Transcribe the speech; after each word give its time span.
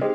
All 0.00 0.08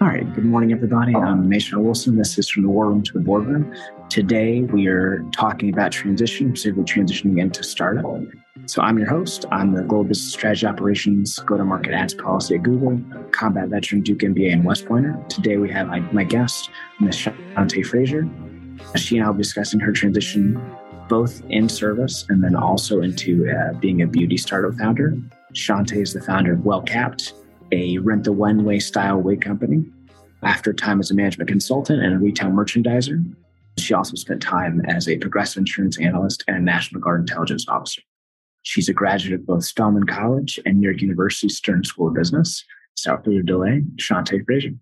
right, 0.00 0.34
good 0.34 0.44
morning, 0.44 0.72
everybody. 0.72 1.14
I'm 1.14 1.48
Mason 1.48 1.84
Wilson. 1.84 2.16
This 2.16 2.36
is 2.38 2.48
from 2.48 2.64
the 2.64 2.68
War 2.68 2.86
Room 2.86 3.02
to 3.04 3.12
the 3.12 3.20
Boardroom. 3.20 3.72
Today, 4.08 4.62
we 4.62 4.88
are 4.88 5.24
talking 5.32 5.72
about 5.72 5.92
transition, 5.92 6.56
specifically 6.56 6.84
transitioning 6.84 7.40
into 7.40 7.62
startup. 7.62 8.04
So, 8.66 8.82
I'm 8.82 8.98
your 8.98 9.08
host. 9.08 9.44
I'm 9.52 9.74
the 9.74 9.82
Global 9.82 10.04
Business 10.04 10.32
Strategy 10.32 10.66
Operations 10.66 11.38
Go 11.40 11.56
to 11.56 11.64
Market 11.64 11.92
Ads 11.92 12.14
Policy 12.14 12.56
at 12.56 12.64
Google, 12.64 13.00
combat 13.30 13.68
veteran, 13.68 14.00
Duke 14.00 14.18
MBA, 14.18 14.52
and 14.52 14.64
West 14.64 14.86
Pointer. 14.86 15.16
Today, 15.28 15.58
we 15.58 15.70
have 15.70 15.86
my, 15.86 16.00
my 16.12 16.24
guest, 16.24 16.70
Ms. 16.98 17.16
Shante 17.16 17.86
Frazier. 17.86 18.28
She 18.96 19.18
and 19.18 19.24
I 19.24 19.28
will 19.28 19.34
be 19.34 19.42
discussing 19.42 19.78
her 19.80 19.92
transition 19.92 20.60
both 21.08 21.42
in 21.48 21.68
service 21.68 22.26
and 22.28 22.42
then 22.42 22.54
also 22.54 23.00
into 23.00 23.50
uh, 23.50 23.72
being 23.78 24.02
a 24.02 24.06
beauty 24.06 24.36
startup 24.36 24.74
founder. 24.78 25.16
Shante 25.58 26.00
is 26.00 26.12
the 26.12 26.22
founder 26.22 26.52
of 26.52 26.60
WellCapped, 26.60 27.32
a 27.72 27.98
rent 27.98 28.24
the 28.24 28.30
runway 28.30 28.78
style 28.78 29.20
wig 29.20 29.40
company. 29.42 29.84
After 30.42 30.72
time 30.72 31.00
as 31.00 31.10
a 31.10 31.14
management 31.14 31.48
consultant 31.48 32.00
and 32.00 32.14
a 32.14 32.18
retail 32.18 32.50
merchandiser, 32.50 33.34
she 33.76 33.92
also 33.92 34.14
spent 34.14 34.40
time 34.40 34.80
as 34.86 35.08
a 35.08 35.18
progressive 35.18 35.60
insurance 35.60 35.98
analyst 35.98 36.44
and 36.46 36.56
a 36.56 36.60
National 36.60 37.00
Guard 37.00 37.20
intelligence 37.20 37.66
officer. 37.68 38.02
She's 38.62 38.88
a 38.88 38.92
graduate 38.92 39.40
of 39.40 39.46
both 39.46 39.64
Spelman 39.64 40.06
College 40.06 40.60
and 40.64 40.78
New 40.78 40.88
York 40.88 41.02
University 41.02 41.48
Stern 41.48 41.82
School 41.82 42.08
of 42.08 42.14
Business. 42.14 42.64
Without 43.04 43.24
further 43.24 43.42
delay, 43.42 43.82
Shante 43.96 44.44
Frazier. 44.44 44.74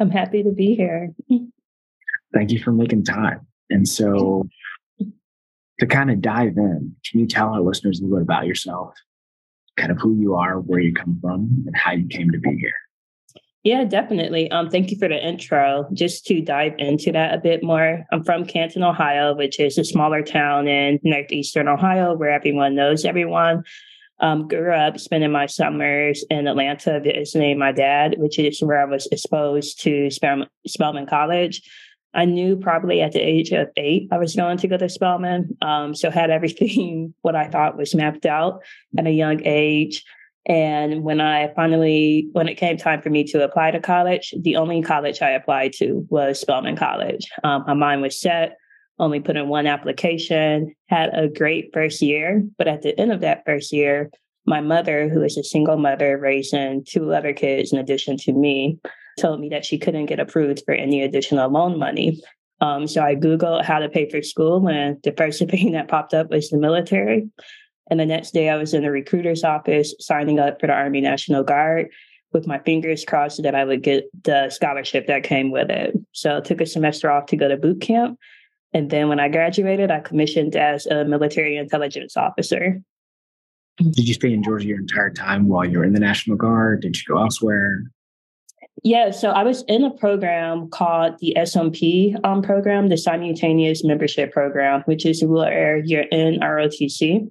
I'm 0.00 0.10
happy 0.10 0.42
to 0.42 0.50
be 0.50 0.74
here. 0.74 1.12
Thank 2.34 2.50
you 2.50 2.58
for 2.58 2.72
making 2.72 3.04
time. 3.04 3.46
And 3.70 3.88
so, 3.88 4.48
to 5.80 5.86
kind 5.86 6.10
of 6.10 6.20
dive 6.20 6.56
in, 6.56 6.96
can 7.08 7.20
you 7.20 7.26
tell 7.26 7.52
our 7.52 7.60
listeners 7.60 8.00
a 8.00 8.04
little 8.04 8.18
bit 8.18 8.22
about 8.22 8.46
yourself, 8.46 8.94
kind 9.76 9.92
of 9.92 9.98
who 9.98 10.16
you 10.16 10.34
are, 10.34 10.60
where 10.60 10.80
you 10.80 10.92
come 10.92 11.18
from, 11.20 11.64
and 11.66 11.76
how 11.76 11.92
you 11.92 12.06
came 12.08 12.30
to 12.30 12.38
be 12.38 12.56
here? 12.56 12.72
Yeah, 13.66 13.82
definitely. 13.82 14.48
Um, 14.52 14.70
thank 14.70 14.92
you 14.92 14.96
for 14.96 15.08
the 15.08 15.18
intro. 15.18 15.88
Just 15.92 16.24
to 16.26 16.40
dive 16.40 16.74
into 16.78 17.10
that 17.10 17.34
a 17.34 17.38
bit 17.38 17.64
more, 17.64 18.04
I'm 18.12 18.22
from 18.22 18.44
Canton, 18.44 18.84
Ohio, 18.84 19.34
which 19.34 19.58
is 19.58 19.76
a 19.76 19.82
smaller 19.82 20.22
town 20.22 20.68
in 20.68 21.00
northeastern 21.02 21.66
Ohio 21.66 22.14
where 22.14 22.30
everyone 22.30 22.76
knows 22.76 23.04
everyone. 23.04 23.64
Um, 24.20 24.46
grew 24.46 24.72
up 24.72 25.00
spending 25.00 25.32
my 25.32 25.46
summers 25.46 26.24
in 26.30 26.46
Atlanta 26.46 27.00
visiting 27.00 27.58
my 27.58 27.72
dad, 27.72 28.14
which 28.18 28.38
is 28.38 28.62
where 28.62 28.80
I 28.80 28.84
was 28.84 29.08
exposed 29.08 29.80
to 29.82 30.10
Spelman, 30.10 30.48
Spelman 30.66 31.06
College. 31.06 31.60
I 32.16 32.24
knew 32.24 32.56
probably 32.56 33.02
at 33.02 33.12
the 33.12 33.20
age 33.20 33.52
of 33.52 33.68
eight 33.76 34.08
I 34.10 34.18
was 34.18 34.34
going 34.34 34.56
to 34.58 34.68
go 34.68 34.78
to 34.78 34.88
Spelman. 34.88 35.56
Um, 35.60 35.94
so 35.94 36.10
had 36.10 36.30
everything 36.30 37.14
what 37.22 37.36
I 37.36 37.48
thought 37.48 37.76
was 37.76 37.94
mapped 37.94 38.26
out 38.26 38.62
at 38.98 39.06
a 39.06 39.10
young 39.10 39.44
age. 39.44 40.02
And 40.48 41.02
when 41.02 41.20
I 41.20 41.52
finally, 41.54 42.28
when 42.32 42.48
it 42.48 42.54
came 42.54 42.76
time 42.76 43.02
for 43.02 43.10
me 43.10 43.24
to 43.24 43.44
apply 43.44 43.72
to 43.72 43.80
college, 43.80 44.32
the 44.40 44.56
only 44.56 44.80
college 44.80 45.20
I 45.20 45.30
applied 45.30 45.72
to 45.74 46.06
was 46.08 46.40
Spelman 46.40 46.76
College. 46.76 47.28
Um, 47.42 47.64
my 47.66 47.74
mind 47.74 48.02
was 48.02 48.20
set, 48.20 48.56
only 48.98 49.20
put 49.20 49.36
in 49.36 49.48
one 49.48 49.66
application, 49.66 50.74
had 50.86 51.10
a 51.12 51.28
great 51.28 51.70
first 51.74 52.00
year. 52.00 52.44
But 52.58 52.68
at 52.68 52.82
the 52.82 52.98
end 52.98 53.12
of 53.12 53.20
that 53.20 53.42
first 53.44 53.72
year, 53.72 54.10
my 54.46 54.60
mother, 54.60 55.08
who 55.08 55.22
is 55.22 55.36
a 55.36 55.42
single 55.42 55.76
mother 55.76 56.16
raising 56.16 56.84
two 56.84 57.12
other 57.12 57.32
kids 57.32 57.72
in 57.72 57.80
addition 57.80 58.16
to 58.18 58.32
me, 58.32 58.78
told 59.16 59.40
me 59.40 59.48
that 59.48 59.64
she 59.64 59.78
couldn't 59.78 60.06
get 60.06 60.20
approved 60.20 60.62
for 60.64 60.74
any 60.74 61.02
additional 61.02 61.50
loan 61.50 61.78
money. 61.78 62.20
Um, 62.60 62.86
so 62.86 63.02
I 63.02 63.14
Googled 63.14 63.64
how 63.64 63.78
to 63.78 63.88
pay 63.88 64.08
for 64.08 64.22
school, 64.22 64.66
and 64.68 64.98
the 65.02 65.12
first 65.12 65.38
thing 65.50 65.72
that 65.72 65.88
popped 65.88 66.14
up 66.14 66.30
was 66.30 66.50
the 66.50 66.58
military. 66.58 67.28
And 67.90 68.00
the 68.00 68.06
next 68.06 68.32
day, 68.32 68.48
I 68.48 68.56
was 68.56 68.74
in 68.74 68.82
the 68.82 68.90
recruiter's 68.90 69.44
office 69.44 69.94
signing 70.00 70.40
up 70.40 70.60
for 70.60 70.66
the 70.66 70.72
Army 70.72 71.00
National 71.00 71.44
Guard 71.44 71.88
with 72.32 72.46
my 72.46 72.58
fingers 72.58 73.04
crossed 73.04 73.42
that 73.42 73.54
I 73.54 73.64
would 73.64 73.82
get 73.82 74.10
the 74.24 74.50
scholarship 74.50 75.06
that 75.06 75.22
came 75.22 75.50
with 75.50 75.70
it. 75.70 75.96
So 76.12 76.38
I 76.38 76.40
took 76.40 76.60
a 76.60 76.66
semester 76.66 77.10
off 77.10 77.26
to 77.26 77.36
go 77.36 77.48
to 77.48 77.56
boot 77.56 77.80
camp. 77.80 78.18
And 78.72 78.90
then 78.90 79.08
when 79.08 79.20
I 79.20 79.28
graduated, 79.28 79.90
I 79.90 80.00
commissioned 80.00 80.56
as 80.56 80.86
a 80.86 81.04
military 81.04 81.56
intelligence 81.56 82.16
officer. 82.16 82.82
Did 83.78 84.08
you 84.08 84.14
stay 84.14 84.32
in 84.32 84.42
Georgia 84.42 84.66
your 84.66 84.80
entire 84.80 85.10
time 85.10 85.48
while 85.48 85.64
you 85.64 85.78
were 85.78 85.84
in 85.84 85.92
the 85.92 86.00
National 86.00 86.36
Guard? 86.36 86.82
Did 86.82 86.96
you 86.96 87.02
go 87.06 87.20
elsewhere? 87.20 87.84
Yeah, 88.82 89.10
so 89.10 89.30
I 89.30 89.42
was 89.42 89.64
in 89.68 89.84
a 89.84 89.90
program 89.90 90.68
called 90.68 91.14
the 91.20 91.34
SMP 91.38 92.14
um, 92.24 92.42
program, 92.42 92.88
the 92.88 92.98
Simultaneous 92.98 93.82
Membership 93.82 94.32
Program, 94.32 94.82
which 94.82 95.06
is 95.06 95.24
where 95.24 95.78
you're 95.78 96.02
in 96.02 96.40
ROTC, 96.40 97.30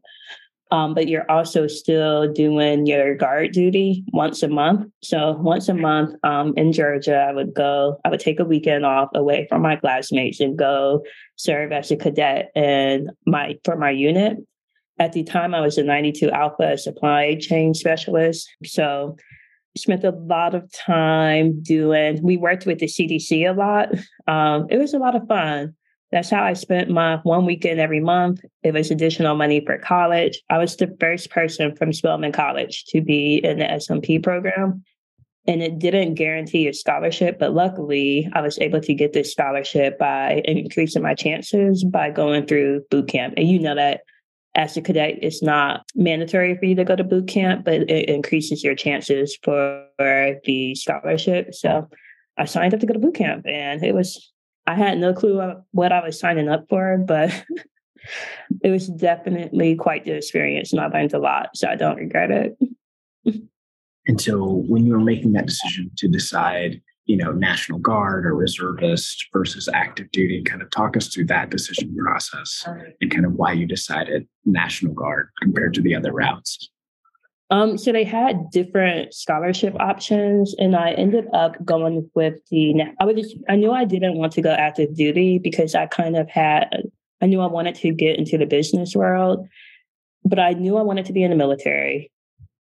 um, 0.71 0.95
but 0.95 1.07
you're 1.07 1.29
also 1.29 1.67
still 1.67 2.31
doing 2.33 2.87
your 2.87 3.15
guard 3.15 3.51
duty 3.51 4.03
once 4.11 4.41
a 4.41 4.47
month. 4.47 4.91
So 5.03 5.33
once 5.33 5.69
a 5.69 5.75
month 5.75 6.15
um, 6.23 6.53
in 6.57 6.73
Georgia, 6.73 7.27
I 7.29 7.31
would 7.31 7.53
go, 7.53 7.99
I 8.03 8.09
would 8.09 8.19
take 8.19 8.39
a 8.39 8.45
weekend 8.45 8.85
off 8.85 9.09
away 9.13 9.45
from 9.47 9.61
my 9.61 9.75
classmates 9.75 10.39
and 10.39 10.57
go 10.57 11.03
serve 11.35 11.71
as 11.71 11.91
a 11.91 11.95
cadet 11.95 12.51
and 12.55 13.11
my 13.27 13.55
for 13.63 13.75
my 13.75 13.91
unit. 13.91 14.37
At 14.97 15.13
the 15.13 15.23
time, 15.23 15.53
I 15.53 15.61
was 15.61 15.77
a 15.77 15.83
92 15.83 16.31
Alpha 16.31 16.77
supply 16.77 17.35
chain 17.35 17.73
specialist. 17.73 18.49
So 18.63 19.17
spent 19.77 20.03
a 20.03 20.11
lot 20.11 20.55
of 20.55 20.71
time 20.71 21.61
doing 21.61 22.19
we 22.23 22.37
worked 22.37 22.65
with 22.65 22.79
the 22.79 22.85
cdc 22.87 23.49
a 23.49 23.53
lot. 23.53 23.89
Um, 24.27 24.67
it 24.69 24.77
was 24.77 24.93
a 24.93 24.99
lot 24.99 25.15
of 25.15 25.27
fun. 25.27 25.75
That's 26.11 26.29
how 26.29 26.43
i 26.43 26.53
spent 26.53 26.89
my 26.89 27.17
one 27.23 27.45
weekend 27.45 27.79
every 27.79 27.99
month. 27.99 28.41
It 28.63 28.73
was 28.73 28.91
additional 28.91 29.35
money 29.35 29.63
for 29.65 29.77
college. 29.77 30.41
I 30.49 30.57
was 30.57 30.75
the 30.75 30.95
first 30.99 31.29
person 31.29 31.75
from 31.75 31.93
spelman 31.93 32.31
college 32.31 32.85
to 32.89 33.01
be 33.01 33.35
in 33.43 33.59
the 33.59 33.65
smp 33.65 34.23
program 34.23 34.83
and 35.47 35.61
it 35.61 35.77
didn't 35.77 36.15
guarantee 36.15 36.67
a 36.67 36.73
scholarship 36.73 37.37
but 37.37 37.53
luckily 37.53 38.27
i 38.33 38.41
was 38.41 38.57
able 38.59 38.81
to 38.81 38.93
get 38.93 39.13
this 39.13 39.31
scholarship 39.31 39.99
by 39.99 40.41
increasing 40.45 41.03
my 41.03 41.13
chances 41.13 41.83
by 41.83 42.09
going 42.09 42.45
through 42.47 42.81
boot 42.89 43.07
camp. 43.07 43.33
And 43.37 43.47
you 43.47 43.59
know 43.59 43.75
that 43.75 44.01
as 44.55 44.77
a 44.77 44.81
cadet, 44.81 45.19
it's 45.21 45.43
not 45.43 45.85
mandatory 45.95 46.57
for 46.57 46.65
you 46.65 46.75
to 46.75 46.85
go 46.85 46.95
to 46.95 47.03
boot 47.03 47.27
camp, 47.27 47.65
but 47.65 47.89
it 47.89 48.09
increases 48.09 48.63
your 48.63 48.75
chances 48.75 49.37
for 49.43 49.85
the 50.45 50.73
scholarship. 50.75 51.53
So 51.53 51.89
I 52.37 52.45
signed 52.45 52.73
up 52.73 52.79
to 52.79 52.85
go 52.85 52.93
to 52.93 52.99
boot 52.99 53.15
camp, 53.15 53.45
and 53.45 53.83
it 53.83 53.93
was, 53.93 54.31
I 54.65 54.75
had 54.75 54.97
no 54.97 55.13
clue 55.13 55.61
what 55.71 55.91
I 55.91 56.03
was 56.03 56.19
signing 56.19 56.49
up 56.49 56.65
for, 56.69 56.97
but 56.97 57.31
it 58.63 58.71
was 58.71 58.87
definitely 58.87 59.75
quite 59.75 60.05
the 60.05 60.15
experience, 60.15 60.71
and 60.71 60.81
I 60.81 60.87
learned 60.87 61.13
a 61.13 61.19
lot. 61.19 61.49
So 61.55 61.67
I 61.67 61.75
don't 61.75 61.97
regret 61.97 62.31
it. 62.31 62.57
and 64.07 64.21
so 64.21 64.63
when 64.67 64.85
you 64.85 64.93
were 64.93 64.99
making 64.99 65.33
that 65.33 65.47
decision 65.47 65.91
to 65.97 66.07
decide, 66.07 66.81
you 67.05 67.17
know, 67.17 67.31
National 67.31 67.79
Guard 67.79 68.25
or 68.25 68.35
reservist 68.35 69.27
versus 69.31 69.69
active 69.71 70.11
duty. 70.11 70.41
Kind 70.43 70.61
of 70.61 70.69
talk 70.71 70.97
us 70.97 71.07
through 71.07 71.25
that 71.25 71.49
decision 71.49 71.95
process 71.95 72.67
and 73.01 73.11
kind 73.11 73.25
of 73.25 73.33
why 73.33 73.53
you 73.53 73.65
decided 73.65 74.27
National 74.45 74.93
Guard 74.93 75.29
compared 75.41 75.73
to 75.75 75.81
the 75.81 75.95
other 75.95 76.11
routes. 76.11 76.69
Um, 77.51 77.77
so 77.77 77.91
they 77.91 78.03
had 78.03 78.49
different 78.49 79.13
scholarship 79.13 79.75
options, 79.79 80.55
and 80.57 80.75
I 80.75 80.93
ended 80.93 81.27
up 81.31 81.63
going 81.63 82.09
with 82.15 82.39
the. 82.49 82.73
I 82.99 83.13
just, 83.13 83.35
I 83.47 83.55
knew 83.55 83.71
I 83.71 83.85
didn't 83.85 84.17
want 84.17 84.33
to 84.33 84.41
go 84.41 84.51
active 84.51 84.95
duty 84.95 85.37
because 85.37 85.75
I 85.75 85.85
kind 85.85 86.17
of 86.17 86.27
had. 86.27 86.89
I 87.21 87.27
knew 87.27 87.41
I 87.41 87.47
wanted 87.47 87.75
to 87.75 87.91
get 87.91 88.17
into 88.17 88.39
the 88.39 88.47
business 88.47 88.95
world, 88.95 89.47
but 90.23 90.39
I 90.39 90.53
knew 90.53 90.75
I 90.77 90.81
wanted 90.81 91.05
to 91.05 91.13
be 91.13 91.23
in 91.23 91.29
the 91.29 91.37
military 91.37 92.11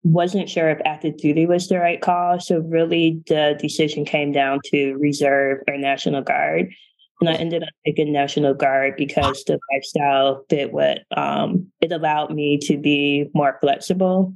wasn't 0.07 0.49
sure 0.49 0.69
if 0.69 0.79
active 0.85 1.17
duty 1.17 1.45
was 1.45 1.67
the 1.67 1.79
right 1.79 2.01
call. 2.01 2.39
So 2.39 2.59
really 2.59 3.21
the 3.27 3.57
decision 3.59 4.05
came 4.05 4.31
down 4.31 4.59
to 4.71 4.93
reserve 4.95 5.59
or 5.67 5.77
National 5.77 6.21
Guard. 6.21 6.73
And 7.19 7.29
I 7.29 7.33
ended 7.33 7.63
up 7.63 7.69
taking 7.85 8.13
National 8.13 8.53
Guard 8.53 8.95
because 8.95 9.43
the 9.43 9.59
lifestyle 9.73 10.45
fit 10.49 10.71
what 10.71 11.01
um, 11.15 11.67
it 11.81 11.91
allowed 11.91 12.33
me 12.33 12.59
to 12.59 12.77
be 12.77 13.25
more 13.33 13.57
flexible. 13.59 14.33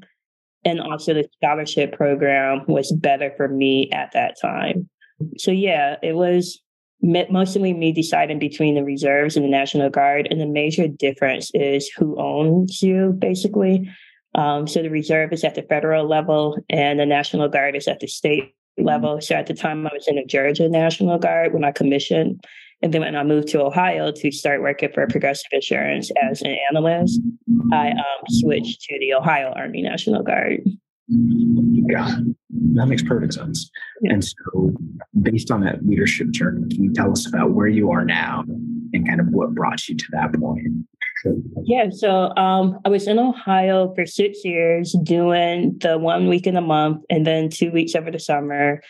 And 0.65 0.81
also 0.81 1.13
the 1.13 1.27
scholarship 1.37 1.93
program 1.93 2.63
was 2.67 2.91
better 2.91 3.31
for 3.37 3.47
me 3.47 3.89
at 3.91 4.11
that 4.13 4.35
time. 4.41 4.89
So 5.37 5.51
yeah, 5.51 5.97
it 6.01 6.13
was 6.13 6.59
mostly 7.01 7.73
me 7.73 7.91
deciding 7.91 8.39
between 8.39 8.75
the 8.75 8.83
reserves 8.83 9.35
and 9.35 9.45
the 9.45 9.49
National 9.49 9.89
Guard. 9.89 10.27
And 10.29 10.41
the 10.41 10.47
major 10.47 10.87
difference 10.87 11.51
is 11.53 11.89
who 11.89 12.19
owns 12.19 12.81
you, 12.81 13.15
basically. 13.17 13.89
Um, 14.35 14.67
so 14.67 14.81
the 14.81 14.89
reserve 14.89 15.33
is 15.33 15.43
at 15.43 15.55
the 15.55 15.63
federal 15.63 16.07
level 16.07 16.57
and 16.69 16.99
the 16.99 17.05
National 17.05 17.49
Guard 17.49 17.75
is 17.75 17.87
at 17.87 17.99
the 17.99 18.07
state 18.07 18.43
mm-hmm. 18.43 18.85
level. 18.85 19.21
So 19.21 19.35
at 19.35 19.47
the 19.47 19.53
time 19.53 19.85
I 19.85 19.91
was 19.93 20.07
in 20.07 20.15
the 20.15 20.25
Georgia 20.25 20.69
National 20.69 21.17
Guard 21.17 21.53
when 21.53 21.63
I 21.63 21.71
commissioned. 21.71 22.43
And 22.83 22.93
then 22.93 23.01
when 23.01 23.15
I 23.15 23.23
moved 23.23 23.49
to 23.49 23.61
Ohio 23.61 24.11
to 24.11 24.31
start 24.31 24.61
working 24.61 24.89
for 24.91 25.05
Progressive 25.05 25.51
Insurance 25.51 26.09
as 26.23 26.41
an 26.41 26.55
analyst, 26.71 27.21
I 27.71 27.91
um, 27.91 28.25
switched 28.27 28.81
to 28.83 28.99
the 28.99 29.13
Ohio 29.13 29.53
Army 29.55 29.83
National 29.83 30.23
Guard. 30.23 30.61
Yeah, 31.07 32.09
that 32.73 32.85
makes 32.87 33.03
perfect 33.03 33.33
sense. 33.33 33.69
Yeah. 34.01 34.13
And 34.13 34.25
so, 34.25 34.73
based 35.21 35.51
on 35.51 35.61
that 35.61 35.85
leadership 35.85 36.29
journey, 36.31 36.73
can 36.73 36.83
you 36.83 36.93
tell 36.93 37.11
us 37.11 37.27
about 37.27 37.51
where 37.51 37.67
you 37.67 37.91
are 37.91 38.05
now 38.05 38.45
and 38.93 39.07
kind 39.07 39.19
of 39.19 39.27
what 39.27 39.53
brought 39.53 39.87
you 39.87 39.95
to 39.95 40.05
that 40.13 40.33
point? 40.33 40.85
Yeah, 41.63 41.89
so 41.91 42.35
um, 42.35 42.79
I 42.85 42.89
was 42.89 43.07
in 43.07 43.19
Ohio 43.19 43.93
for 43.93 44.05
six 44.05 44.43
years 44.43 44.95
doing 45.03 45.77
the 45.79 45.97
one 45.97 46.27
week 46.27 46.47
in 46.47 46.57
a 46.57 46.61
month 46.61 47.03
and 47.09 47.25
then 47.25 47.49
two 47.49 47.71
weeks 47.71 47.95
over 47.95 48.11
the 48.11 48.19
summer 48.19 48.81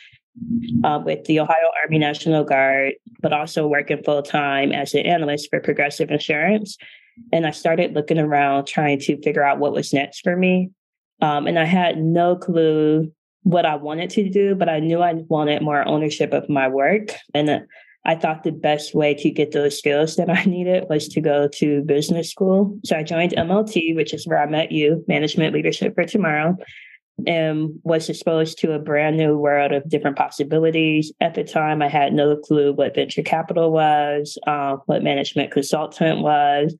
uh, 0.83 0.99
with 1.03 1.25
the 1.25 1.39
Ohio 1.39 1.71
Army 1.83 1.97
National 1.97 2.43
Guard, 2.43 2.93
but 3.21 3.33
also 3.33 3.67
working 3.67 4.01
full 4.03 4.21
time 4.21 4.71
as 4.71 4.93
an 4.93 5.05
analyst 5.05 5.49
for 5.49 5.59
Progressive 5.59 6.09
Insurance. 6.09 6.77
And 7.33 7.45
I 7.45 7.51
started 7.51 7.93
looking 7.93 8.17
around 8.17 8.65
trying 8.65 8.99
to 9.01 9.21
figure 9.21 9.43
out 9.43 9.59
what 9.59 9.73
was 9.73 9.93
next 9.93 10.21
for 10.21 10.35
me. 10.35 10.71
Um, 11.21 11.47
and 11.47 11.59
I 11.59 11.65
had 11.65 11.97
no 11.97 12.35
clue 12.35 13.11
what 13.43 13.65
I 13.65 13.75
wanted 13.75 14.09
to 14.11 14.29
do, 14.29 14.55
but 14.55 14.69
I 14.69 14.79
knew 14.79 15.01
I 15.01 15.13
wanted 15.13 15.61
more 15.61 15.87
ownership 15.87 16.33
of 16.33 16.49
my 16.49 16.67
work. 16.67 17.09
And 17.33 17.65
I 18.03 18.15
thought 18.15 18.43
the 18.43 18.51
best 18.51 18.95
way 18.95 19.13
to 19.15 19.29
get 19.29 19.51
those 19.51 19.77
skills 19.77 20.15
that 20.15 20.29
I 20.37 20.43
needed 20.45 20.85
was 20.89 21.07
to 21.09 21.21
go 21.21 21.47
to 21.55 21.83
business 21.83 22.29
school. 22.29 22.79
So 22.83 22.95
I 22.95 23.03
joined 23.03 23.33
MLT, 23.33 23.95
which 23.95 24.13
is 24.13 24.27
where 24.27 24.41
I 24.41 24.47
met 24.47 24.71
you, 24.71 25.03
Management 25.07 25.53
Leadership 25.53 25.93
for 25.95 26.05
Tomorrow, 26.05 26.57
and 27.27 27.79
was 27.83 28.09
exposed 28.09 28.57
to 28.59 28.73
a 28.73 28.79
brand 28.79 29.17
new 29.17 29.37
world 29.37 29.71
of 29.71 29.87
different 29.87 30.17
possibilities. 30.17 31.11
At 31.21 31.35
the 31.35 31.43
time, 31.43 31.81
I 31.81 31.87
had 31.87 32.13
no 32.13 32.35
clue 32.35 32.73
what 32.73 32.95
venture 32.95 33.21
capital 33.21 33.71
was, 33.71 34.37
uh, 34.47 34.77
what 34.87 35.03
management 35.03 35.51
consultant 35.51 36.21
was. 36.21 36.75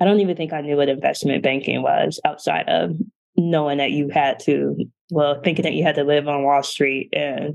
I 0.00 0.04
don't 0.04 0.20
even 0.20 0.36
think 0.36 0.52
I 0.52 0.60
knew 0.60 0.76
what 0.76 0.88
investment 0.88 1.42
banking 1.42 1.82
was 1.82 2.20
outside 2.24 2.68
of 2.68 2.96
knowing 3.36 3.78
that 3.78 3.92
you 3.92 4.08
had 4.08 4.40
to, 4.40 4.76
well, 5.10 5.40
thinking 5.42 5.62
that 5.64 5.74
you 5.74 5.82
had 5.82 5.94
to 5.96 6.04
live 6.04 6.28
on 6.28 6.42
Wall 6.42 6.62
Street 6.62 7.10
and 7.12 7.54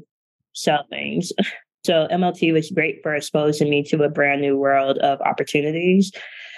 sell 0.53 0.85
things. 0.89 1.31
So 1.87 2.05
MLT 2.11 2.51
was 2.51 2.69
great 2.69 3.01
for 3.01 3.15
exposing 3.15 3.69
me 3.69 3.81
to 3.83 4.03
a 4.03 4.09
brand 4.09 4.41
new 4.41 4.57
world 4.57 4.97
of 4.97 5.21
opportunities. 5.21 6.11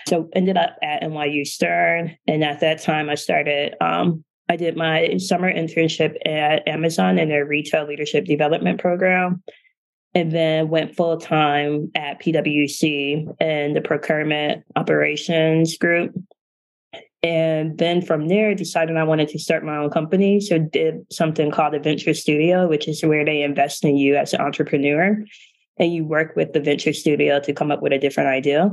So 0.07 0.27
ended 0.33 0.57
up 0.57 0.75
at 0.81 1.03
NYU 1.03 1.45
Stern, 1.45 2.17
and 2.25 2.43
at 2.43 2.61
that 2.61 2.81
time 2.81 3.11
I 3.11 3.15
started. 3.15 3.75
Um, 3.79 4.25
I 4.49 4.55
did 4.55 4.75
my 4.75 5.17
summer 5.17 5.53
internship 5.53 6.15
at 6.25 6.67
Amazon 6.67 7.19
in 7.19 7.29
their 7.29 7.45
retail 7.45 7.85
leadership 7.85 8.25
development 8.25 8.81
program, 8.81 9.43
and 10.15 10.31
then 10.31 10.69
went 10.69 10.95
full 10.95 11.17
time 11.17 11.91
at 11.93 12.19
PwC 12.19 13.39
in 13.39 13.73
the 13.75 13.81
procurement 13.81 14.63
operations 14.75 15.77
group. 15.77 16.11
And 17.21 17.77
then 17.77 18.01
from 18.01 18.29
there, 18.29 18.55
decided 18.55 18.95
I 18.95 19.03
wanted 19.03 19.27
to 19.29 19.39
start 19.39 19.65
my 19.65 19.77
own 19.77 19.89
company. 19.89 20.39
So 20.39 20.57
did 20.57 21.05
something 21.11 21.51
called 21.51 21.73
a 21.73 21.79
venture 21.79 22.13
studio, 22.13 22.67
which 22.67 22.87
is 22.87 23.03
where 23.03 23.25
they 23.25 23.41
invest 23.41 23.83
in 23.83 23.97
you 23.97 24.15
as 24.15 24.33
an 24.33 24.41
entrepreneur. 24.41 25.17
And 25.77 25.93
you 25.93 26.05
work 26.05 26.35
with 26.35 26.53
the 26.53 26.61
venture 26.61 26.93
studio 26.93 27.39
to 27.41 27.53
come 27.53 27.71
up 27.71 27.81
with 27.81 27.91
a 27.91 27.97
different 27.97 28.29
idea. 28.29 28.71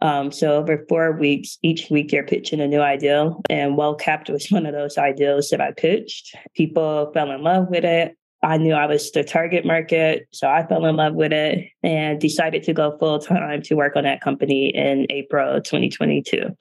Um, 0.00 0.30
so 0.30 0.56
over 0.56 0.84
four 0.88 1.12
weeks, 1.12 1.58
each 1.62 1.90
week 1.90 2.12
you're 2.12 2.26
pitching 2.26 2.60
a 2.60 2.68
new 2.68 2.80
idea. 2.80 3.32
And 3.48 3.76
WellCapped 3.76 4.30
was 4.30 4.46
one 4.50 4.66
of 4.66 4.74
those 4.74 4.98
ideas 4.98 5.48
that 5.50 5.60
I 5.60 5.72
pitched. 5.72 6.36
People 6.54 7.10
fell 7.14 7.30
in 7.30 7.42
love 7.42 7.68
with 7.68 7.84
it. 7.84 8.16
I 8.42 8.56
knew 8.56 8.74
I 8.74 8.86
was 8.86 9.10
the 9.10 9.24
target 9.24 9.64
market. 9.64 10.28
So 10.30 10.48
I 10.48 10.64
fell 10.64 10.84
in 10.86 10.94
love 10.94 11.14
with 11.14 11.32
it 11.32 11.70
and 11.82 12.20
decided 12.20 12.62
to 12.64 12.72
go 12.72 12.96
full 12.98 13.18
time 13.18 13.62
to 13.62 13.74
work 13.74 13.96
on 13.96 14.04
that 14.04 14.20
company 14.20 14.68
in 14.68 15.06
April 15.10 15.60
2022. 15.60 16.54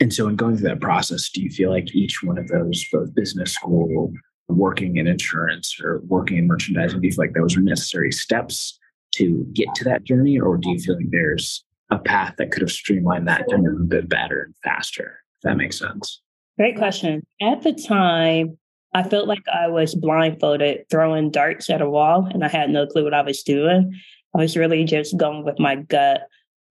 And 0.00 0.12
so, 0.12 0.28
in 0.28 0.36
going 0.36 0.56
through 0.56 0.68
that 0.68 0.80
process, 0.80 1.30
do 1.30 1.42
you 1.42 1.50
feel 1.50 1.70
like 1.70 1.94
each 1.94 2.22
one 2.22 2.38
of 2.38 2.48
those, 2.48 2.84
both 2.92 3.14
business 3.14 3.52
school, 3.52 4.12
working 4.48 4.96
in 4.96 5.06
insurance, 5.06 5.78
or 5.82 6.00
working 6.06 6.38
in 6.38 6.46
merchandising, 6.46 7.00
do 7.00 7.06
you 7.06 7.12
feel 7.12 7.24
like 7.24 7.34
those 7.34 7.56
are 7.56 7.60
necessary 7.60 8.12
steps 8.12 8.78
to 9.14 9.46
get 9.52 9.68
to 9.76 9.84
that 9.84 10.04
journey? 10.04 10.38
Or 10.38 10.56
do 10.56 10.70
you 10.70 10.78
feel 10.78 10.96
like 10.96 11.10
there's 11.10 11.64
a 11.90 11.98
path 11.98 12.34
that 12.38 12.50
could 12.50 12.62
have 12.62 12.72
streamlined 12.72 13.28
that 13.28 13.48
journey 13.48 13.66
a 13.66 13.84
bit 13.84 14.08
better 14.08 14.42
and 14.42 14.54
faster? 14.64 15.20
If 15.36 15.42
that 15.42 15.56
makes 15.56 15.78
sense. 15.78 16.20
Great 16.58 16.76
question. 16.76 17.22
At 17.40 17.62
the 17.62 17.72
time, 17.72 18.58
I 18.94 19.02
felt 19.02 19.26
like 19.26 19.42
I 19.52 19.68
was 19.68 19.94
blindfolded 19.94 20.88
throwing 20.88 21.30
darts 21.30 21.68
at 21.68 21.82
a 21.82 21.90
wall 21.90 22.28
and 22.32 22.44
I 22.44 22.48
had 22.48 22.70
no 22.70 22.86
clue 22.86 23.04
what 23.04 23.14
I 23.14 23.22
was 23.22 23.42
doing. 23.42 23.92
I 24.36 24.38
was 24.38 24.56
really 24.56 24.84
just 24.84 25.16
going 25.16 25.44
with 25.44 25.58
my 25.58 25.76
gut 25.76 26.22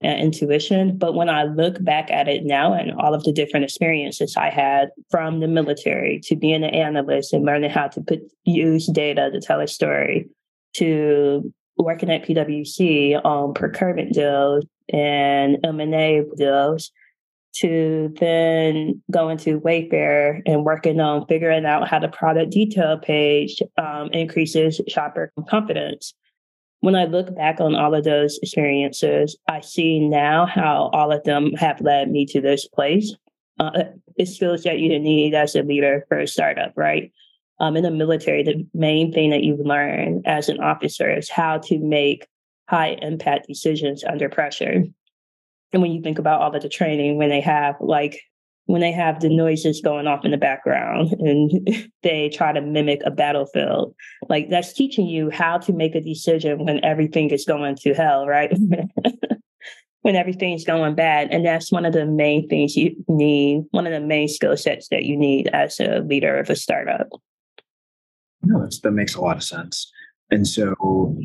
and 0.03 0.19
intuition. 0.19 0.97
But 0.97 1.15
when 1.15 1.29
I 1.29 1.43
look 1.43 1.83
back 1.83 2.11
at 2.11 2.27
it 2.27 2.43
now 2.43 2.73
and 2.73 2.91
all 2.93 3.13
of 3.13 3.23
the 3.23 3.31
different 3.31 3.63
experiences 3.63 4.35
I 4.37 4.49
had 4.49 4.89
from 5.09 5.39
the 5.39 5.47
military 5.47 6.19
to 6.25 6.35
being 6.35 6.63
an 6.63 6.73
analyst 6.73 7.33
and 7.33 7.45
learning 7.45 7.71
how 7.71 7.87
to 7.89 8.01
put 8.01 8.19
use 8.43 8.87
data 8.87 9.29
to 9.31 9.39
tell 9.39 9.61
a 9.61 9.67
story 9.67 10.29
to 10.75 11.53
working 11.77 12.11
at 12.11 12.25
PwC 12.25 13.19
on 13.23 13.53
procurement 13.53 14.13
deals 14.13 14.65
and 14.89 15.57
M&A 15.63 16.23
deals 16.35 16.91
to 17.55 18.13
then 18.19 19.01
going 19.11 19.37
to 19.37 19.59
Wayfair 19.59 20.41
and 20.45 20.65
working 20.65 20.99
on 20.99 21.25
figuring 21.27 21.65
out 21.65 21.87
how 21.87 21.99
the 21.99 22.07
product 22.07 22.51
detail 22.51 22.97
page 22.97 23.61
um, 23.77 24.09
increases 24.11 24.81
shopper 24.87 25.31
confidence 25.47 26.13
when 26.83 26.95
I 26.95 27.05
look 27.05 27.33
back 27.33 27.61
on 27.61 27.75
all 27.75 27.95
of 27.95 28.03
those 28.03 28.37
experiences, 28.39 29.37
I 29.47 29.61
see 29.61 30.01
now 30.01 30.45
how 30.45 30.89
all 30.91 31.13
of 31.13 31.23
them 31.23 31.53
have 31.53 31.79
led 31.79 32.11
me 32.11 32.25
to 32.25 32.41
this 32.41 32.67
place. 32.67 33.15
Uh, 33.57 33.83
it 34.17 34.25
skills 34.25 34.63
that 34.63 34.79
you 34.79 34.99
need 34.99 35.33
as 35.33 35.55
a 35.55 35.63
leader 35.63 36.03
for 36.09 36.19
a 36.19 36.27
startup, 36.27 36.73
right? 36.75 37.09
Um, 37.61 37.77
in 37.77 37.83
the 37.83 37.91
military, 37.91 38.43
the 38.43 38.67
main 38.73 39.13
thing 39.13 39.29
that 39.29 39.45
you 39.45 39.55
learn 39.55 40.23
as 40.25 40.49
an 40.49 40.59
officer 40.59 41.09
is 41.09 41.29
how 41.29 41.59
to 41.59 41.79
make 41.79 42.27
high 42.67 42.97
impact 43.01 43.47
decisions 43.47 44.03
under 44.03 44.27
pressure. 44.27 44.83
And 45.71 45.81
when 45.81 45.93
you 45.93 46.01
think 46.01 46.19
about 46.19 46.41
all 46.41 46.53
of 46.53 46.61
the 46.61 46.67
training, 46.67 47.15
when 47.15 47.29
they 47.29 47.39
have 47.39 47.77
like 47.79 48.19
when 48.65 48.81
they 48.81 48.91
have 48.91 49.19
the 49.19 49.29
noises 49.29 49.81
going 49.81 50.07
off 50.07 50.23
in 50.23 50.31
the 50.31 50.37
background 50.37 51.13
and 51.19 51.69
they 52.03 52.29
try 52.29 52.51
to 52.51 52.61
mimic 52.61 53.01
a 53.05 53.11
battlefield. 53.11 53.93
Like 54.29 54.49
that's 54.49 54.73
teaching 54.73 55.07
you 55.07 55.29
how 55.29 55.57
to 55.59 55.73
make 55.73 55.95
a 55.95 56.01
decision 56.01 56.65
when 56.65 56.83
everything 56.83 57.29
is 57.29 57.45
going 57.45 57.75
to 57.77 57.93
hell, 57.93 58.25
right? 58.25 58.51
when 60.01 60.15
everything's 60.15 60.65
going 60.65 60.95
bad. 60.95 61.29
And 61.31 61.45
that's 61.45 61.71
one 61.71 61.85
of 61.85 61.93
the 61.93 62.05
main 62.05 62.47
things 62.49 62.75
you 62.75 62.95
need, 63.07 63.63
one 63.71 63.87
of 63.87 63.93
the 63.93 64.01
main 64.01 64.27
skill 64.27 64.55
sets 64.55 64.89
that 64.89 65.03
you 65.03 65.17
need 65.17 65.47
as 65.53 65.79
a 65.79 65.99
leader 65.99 66.37
of 66.37 66.49
a 66.49 66.55
startup. 66.55 67.07
No, 68.43 68.67
that 68.67 68.91
makes 68.91 69.15
a 69.15 69.21
lot 69.21 69.37
of 69.37 69.43
sense. 69.43 69.89
And 70.29 70.45
so 70.45 71.17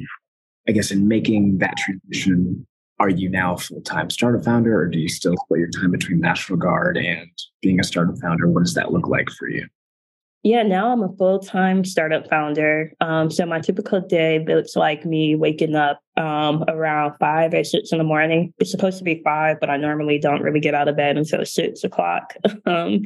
I 0.69 0.73
guess 0.73 0.91
in 0.91 1.09
making 1.09 1.59
that 1.59 1.77
transition 1.77 2.67
are 3.01 3.09
you 3.09 3.29
now 3.29 3.55
a 3.55 3.59
full-time 3.59 4.11
startup 4.11 4.45
founder 4.45 4.81
or 4.81 4.87
do 4.87 4.99
you 4.99 5.09
still 5.09 5.37
split 5.45 5.61
your 5.61 5.71
time 5.71 5.91
between 5.91 6.21
national 6.21 6.59
guard 6.59 6.97
and 6.97 7.31
being 7.63 7.79
a 7.79 7.85
startup 7.85 8.19
founder? 8.19 8.49
What 8.49 8.65
does 8.65 8.75
that 8.75 8.93
look 8.93 9.07
like 9.07 9.31
for 9.31 9.49
you? 9.49 9.67
Yeah 10.45 10.63
now 10.63 10.93
i'm 10.93 11.03
a 11.03 11.13
full-time 11.17 11.85
startup 11.85 12.29
founder. 12.29 12.93
Um, 13.01 13.31
so 13.31 13.45
my 13.45 13.61
typical 13.61 14.01
day 14.01 14.45
looks 14.47 14.77
like 14.77 15.05
me 15.05 15.35
waking 15.35 15.75
up 15.75 16.01
um, 16.17 16.65
around 16.69 17.15
five 17.19 17.53
or 17.55 17.65
six 17.65 17.91
in 17.93 17.99
the 17.99 18.05
morning. 18.05 18.55
It's 18.59 18.71
supposed 18.71 18.99
to 18.99 19.05
be 19.05 19.21
five 19.25 19.59
but 19.61 19.71
i 19.71 19.77
normally 19.77 20.19
don't 20.19 20.43
really 20.43 20.61
get 20.61 20.75
out 20.75 20.89
of 20.89 20.97
bed 20.97 21.17
until 21.17 21.45
six 21.45 21.85
o'clock. 21.85 22.35
Um, 22.67 23.03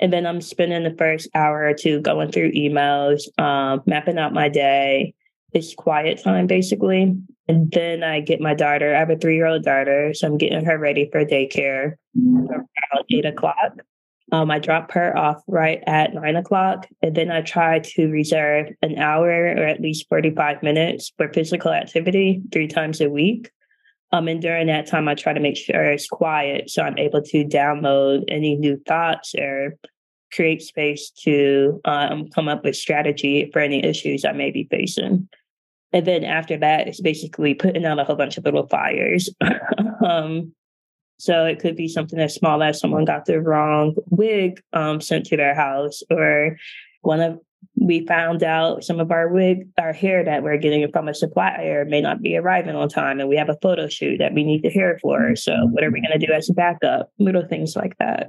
and 0.00 0.12
then 0.12 0.26
i'm 0.26 0.40
spending 0.40 0.84
the 0.84 0.94
first 0.96 1.28
hour 1.34 1.64
or 1.64 1.74
two 1.74 2.00
going 2.00 2.30
through 2.30 2.52
emails 2.52 3.22
um, 3.40 3.82
mapping 3.86 4.18
out 4.18 4.32
my 4.32 4.48
day 4.48 5.14
it's 5.52 5.74
quiet 5.74 6.22
time 6.22 6.46
basically 6.46 7.16
and 7.48 7.70
then 7.70 8.02
I 8.02 8.20
get 8.20 8.40
my 8.40 8.54
daughter. 8.54 8.94
I 8.94 8.98
have 8.98 9.10
a 9.10 9.16
three 9.16 9.36
year 9.36 9.46
old 9.46 9.62
daughter, 9.62 10.12
so 10.14 10.26
I'm 10.26 10.38
getting 10.38 10.64
her 10.64 10.78
ready 10.78 11.08
for 11.10 11.24
daycare 11.24 11.94
around 12.16 13.04
eight 13.10 13.24
o'clock. 13.24 13.78
Um, 14.32 14.50
I 14.50 14.58
drop 14.58 14.90
her 14.92 15.16
off 15.16 15.40
right 15.46 15.80
at 15.86 16.12
nine 16.12 16.34
o'clock, 16.34 16.88
and 17.02 17.14
then 17.14 17.30
I 17.30 17.42
try 17.42 17.78
to 17.78 18.08
reserve 18.08 18.70
an 18.82 18.98
hour 18.98 19.28
or 19.28 19.64
at 19.64 19.80
least 19.80 20.08
45 20.08 20.62
minutes 20.64 21.12
for 21.16 21.32
physical 21.32 21.70
activity 21.70 22.42
three 22.52 22.66
times 22.66 23.00
a 23.00 23.08
week. 23.08 23.50
Um, 24.12 24.26
and 24.26 24.42
during 24.42 24.66
that 24.66 24.86
time, 24.88 25.08
I 25.08 25.14
try 25.14 25.32
to 25.32 25.40
make 25.40 25.56
sure 25.56 25.84
it's 25.84 26.08
quiet 26.08 26.70
so 26.70 26.82
I'm 26.82 26.98
able 26.98 27.22
to 27.22 27.44
download 27.44 28.24
any 28.28 28.56
new 28.56 28.80
thoughts 28.86 29.34
or 29.36 29.76
create 30.32 30.62
space 30.62 31.10
to 31.10 31.80
um, 31.84 32.28
come 32.34 32.48
up 32.48 32.64
with 32.64 32.76
strategy 32.76 33.50
for 33.52 33.60
any 33.60 33.84
issues 33.84 34.24
I 34.24 34.32
may 34.32 34.50
be 34.50 34.68
facing. 34.70 35.28
And 35.92 36.06
then 36.06 36.24
after 36.24 36.56
that, 36.58 36.88
it's 36.88 37.00
basically 37.00 37.54
putting 37.54 37.84
out 37.84 37.98
a 37.98 38.04
whole 38.04 38.16
bunch 38.16 38.36
of 38.36 38.44
little 38.44 38.66
fires. 38.66 39.30
um, 40.04 40.52
so 41.18 41.46
it 41.46 41.60
could 41.60 41.76
be 41.76 41.88
something 41.88 42.18
as 42.18 42.34
small 42.34 42.62
as 42.62 42.78
someone 42.78 43.04
got 43.04 43.24
the 43.24 43.40
wrong 43.40 43.94
wig 44.10 44.60
um, 44.72 45.00
sent 45.00 45.26
to 45.26 45.36
their 45.36 45.54
house, 45.54 46.02
or 46.10 46.58
one 47.00 47.20
of 47.20 47.40
we 47.78 48.06
found 48.06 48.42
out 48.42 48.84
some 48.84 49.00
of 49.00 49.10
our 49.10 49.28
wig, 49.28 49.68
our 49.78 49.92
hair 49.92 50.24
that 50.24 50.42
we're 50.42 50.56
getting 50.56 50.90
from 50.92 51.08
a 51.08 51.14
supplier 51.14 51.84
may 51.84 52.00
not 52.00 52.22
be 52.22 52.36
arriving 52.36 52.74
on 52.74 52.88
time, 52.88 53.20
and 53.20 53.28
we 53.28 53.36
have 53.36 53.48
a 53.48 53.58
photo 53.62 53.88
shoot 53.88 54.18
that 54.18 54.34
we 54.34 54.44
need 54.44 54.62
the 54.62 54.70
hair 54.70 54.98
for. 55.00 55.34
So 55.36 55.54
what 55.70 55.84
are 55.84 55.90
we 55.90 56.00
going 56.00 56.18
to 56.18 56.26
do 56.26 56.32
as 56.32 56.48
a 56.48 56.54
backup? 56.54 57.10
Little 57.18 57.46
things 57.46 57.76
like 57.76 57.96
that. 57.98 58.28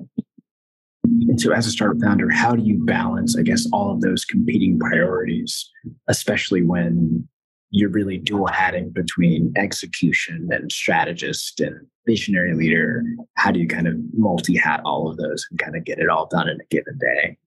And 1.38 1.44
so, 1.44 1.53
as 1.53 1.67
a 1.67 1.72
startup 1.72 2.01
founder, 2.01 2.32
how 2.32 2.56
do 2.56 2.63
you 2.63 2.84
balance, 2.84 3.38
I 3.38 3.44
guess, 3.44 3.67
all 3.72 3.91
of 3.91 4.01
those 4.01 4.25
competing 4.25 4.79
priorities, 4.79 5.70
especially 6.08 6.63
when 6.63 7.27
you're 7.70 7.91
really 7.91 8.17
dual 8.17 8.48
hatting 8.48 8.89
between 8.89 9.53
execution 9.56 10.50
and 10.50 10.72
strategist 10.72 11.60
and 11.60 11.75
visionary 12.08 12.56
leader. 12.56 13.03
How 13.36 13.51
do 13.51 13.60
you 13.60 13.67
kind 13.67 13.88
of 13.88 13.94
multi 14.13 14.58
hat 14.58 14.82
all 14.84 15.12
of 15.12 15.17
those 15.17 15.46
and 15.51 15.60
kind 15.60 15.75
of 15.75 15.86
get 15.86 16.00
it 16.00 16.10
all 16.10 16.25
done 16.25 16.50
in 16.50 16.60
a 16.60 16.65
given 16.72 16.98
day? 16.98 17.38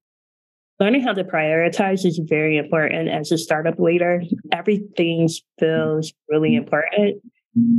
Learning 0.79 1.03
how 1.03 1.13
to 1.13 1.25
prioritize 1.25 2.07
is 2.07 2.21
very 2.29 2.59
important 2.59 3.09
as 3.09 3.33
a 3.33 3.39
startup 3.39 3.81
leader. 3.81 4.23
Everything 4.53 5.29
feels 5.59 6.13
really 6.29 6.55
important, 6.55 7.21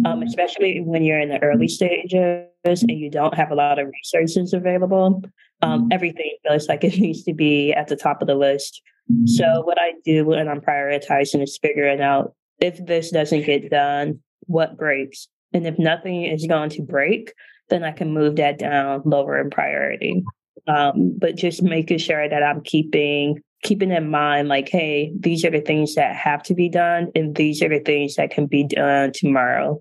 um, 0.06 0.24
especially 0.24 0.82
when 0.84 1.06
you're 1.06 1.22
in 1.22 1.30
the 1.30 1.41
early 1.41 1.70
stages 1.70 2.50
and 2.63 2.91
you 2.91 3.10
don't 3.10 3.34
have 3.34 3.51
a 3.51 3.56
lot 3.56 3.80
of 3.80 3.88
resources 3.88 4.53
available. 4.53 5.24
Um, 5.63 5.89
everything 5.91 6.36
feels 6.48 6.68
like 6.68 6.84
it 6.84 6.98
needs 7.00 7.24
to 7.24 7.34
be 7.34 7.74
at 7.74 7.88
the 7.88 7.96
top 7.96 8.22
of 8.22 8.27
the 8.27 8.36
list. 8.36 8.82
So 9.25 9.62
what 9.63 9.77
I 9.80 9.94
do 10.06 10.25
when 10.25 10.48
I'm 10.48 10.62
prioritizing 10.62 11.44
is 11.44 11.60
figuring 11.62 12.01
out 12.01 12.34
if 12.60 12.84
this 12.86 13.12
doesn't 13.12 13.46
get 13.46 13.70
done, 13.70 14.20
what 14.41 14.77
breaks? 14.77 15.27
And 15.53 15.68
if 15.68 15.77
nothing 15.77 16.24
is 16.24 16.46
going 16.46 16.70
to 16.72 16.82
break, 16.82 17.34
then 17.70 17.84
I 17.84 17.91
can 17.91 18.13
move 18.13 18.38
that 18.38 18.60
down 18.60 19.01
lower 19.06 19.39
in 19.39 19.50
priority. 19.50 20.24
Um, 20.68 21.18
but 21.18 21.36
just 21.36 21.62
making 21.62 21.98
sure 21.98 22.27
that 22.27 22.44
I'm 22.44 22.62
keeping 22.62 23.41
keeping 23.63 23.91
in 23.91 24.10
mind 24.10 24.48
like 24.48 24.70
hey 24.70 25.13
these 25.20 25.46
are 25.46 25.51
the 25.51 25.62
things 25.62 25.94
that 25.94 26.15
have 26.15 26.41
to 26.41 26.56
be 26.56 26.68
done 26.68 27.12
and 27.13 27.36
these 27.36 27.62
are 27.62 27.70
the 27.70 27.80
things 27.80 28.15
that 28.15 28.32
can 28.32 28.48
be 28.48 28.63
done 28.63 29.12
tomorrow 29.13 29.80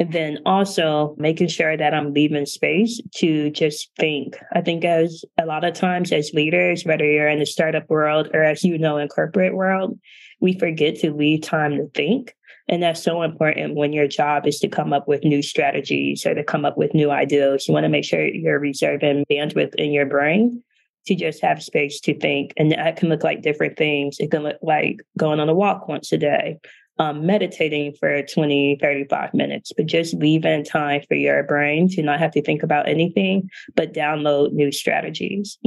and 0.00 0.12
then 0.12 0.38
also 0.46 1.14
making 1.18 1.48
sure 1.48 1.76
that 1.76 1.92
I'm 1.92 2.14
leaving 2.14 2.46
space 2.46 3.00
to 3.16 3.50
just 3.50 3.90
think. 3.98 4.38
I 4.54 4.62
think 4.62 4.82
as 4.82 5.26
a 5.38 5.44
lot 5.44 5.62
of 5.62 5.74
times 5.74 6.10
as 6.10 6.32
leaders, 6.32 6.86
whether 6.86 7.04
you're 7.04 7.28
in 7.28 7.38
the 7.38 7.46
startup 7.46 7.88
world 7.90 8.30
or 8.32 8.42
as 8.42 8.64
you 8.64 8.78
know 8.78 8.96
in 8.96 9.08
corporate 9.08 9.54
world, 9.54 9.98
we 10.40 10.58
forget 10.58 10.96
to 11.00 11.12
leave 11.12 11.42
time 11.42 11.76
to 11.76 11.86
think. 11.94 12.34
And 12.66 12.82
that's 12.82 13.02
so 13.02 13.22
important 13.22 13.74
when 13.74 13.92
your 13.92 14.08
job 14.08 14.46
is 14.46 14.58
to 14.60 14.68
come 14.68 14.94
up 14.94 15.06
with 15.06 15.22
new 15.22 15.42
strategies 15.42 16.24
or 16.24 16.34
to 16.34 16.44
come 16.44 16.64
up 16.64 16.78
with 16.78 16.94
new 16.94 17.10
ideas. 17.10 17.68
You 17.68 17.74
want 17.74 17.84
to 17.84 17.90
make 17.90 18.04
sure 18.04 18.24
you're 18.24 18.58
reserving 18.58 19.26
bandwidth 19.30 19.74
in 19.74 19.92
your 19.92 20.06
brain 20.06 20.62
to 21.06 21.14
just 21.14 21.42
have 21.42 21.62
space 21.62 22.00
to 22.00 22.18
think. 22.18 22.54
And 22.56 22.72
that 22.72 22.96
can 22.96 23.10
look 23.10 23.24
like 23.24 23.42
different 23.42 23.76
things. 23.76 24.16
It 24.18 24.30
can 24.30 24.44
look 24.44 24.58
like 24.62 25.00
going 25.18 25.40
on 25.40 25.48
a 25.48 25.54
walk 25.54 25.88
once 25.88 26.10
a 26.12 26.18
day 26.18 26.58
um, 27.00 27.24
meditating 27.24 27.94
for 27.98 28.22
20, 28.22 28.78
35 28.80 29.32
minutes, 29.32 29.72
but 29.74 29.86
just 29.86 30.14
leaving 30.14 30.62
time 30.62 31.00
for 31.08 31.14
your 31.14 31.42
brain 31.42 31.88
to 31.88 32.02
not 32.02 32.18
have 32.18 32.30
to 32.32 32.42
think 32.42 32.62
about 32.62 32.86
anything, 32.86 33.48
but 33.74 33.94
download 33.94 34.52
new 34.52 34.70
strategies. 34.70 35.58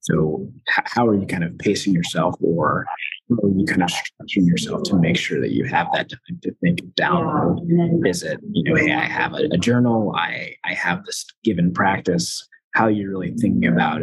So, 0.00 0.50
how 0.66 1.06
are 1.06 1.14
you 1.14 1.26
kind 1.26 1.44
of 1.44 1.58
pacing 1.58 1.92
yourself, 1.92 2.34
or 2.40 2.86
are 3.30 3.48
you 3.54 3.66
kind 3.66 3.82
of 3.82 3.90
structuring 3.90 4.46
yourself 4.46 4.84
to 4.84 4.96
make 4.96 5.18
sure 5.18 5.42
that 5.42 5.50
you 5.50 5.66
have 5.66 5.88
that 5.92 6.08
time 6.08 6.40
to 6.42 6.54
think 6.62 6.80
download? 6.98 7.60
Is 8.06 8.22
it, 8.22 8.40
you 8.50 8.64
know, 8.64 8.76
hey, 8.76 8.94
I 8.94 9.04
have 9.04 9.34
a, 9.34 9.46
a 9.52 9.58
journal, 9.58 10.14
I 10.16 10.54
I 10.64 10.72
have 10.72 11.04
this 11.04 11.26
given 11.44 11.74
practice 11.74 12.48
how 12.74 12.88
you're 12.88 13.10
really 13.10 13.32
thinking 13.32 13.66
about 13.66 14.02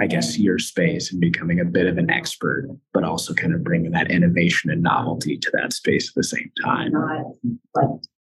I 0.00 0.06
guess, 0.06 0.38
your 0.38 0.58
space 0.58 1.10
and 1.12 1.20
becoming 1.20 1.60
a 1.60 1.64
bit 1.64 1.86
of 1.86 1.98
an 1.98 2.10
expert, 2.10 2.68
but 2.92 3.04
also 3.04 3.34
kind 3.34 3.54
of 3.54 3.64
bringing 3.64 3.92
that 3.92 4.10
innovation 4.10 4.70
and 4.70 4.82
novelty 4.82 5.38
to 5.38 5.50
that 5.54 5.72
space 5.72 6.08
at 6.08 6.14
the 6.14 6.24
same 6.24 6.50
time. 6.62 6.92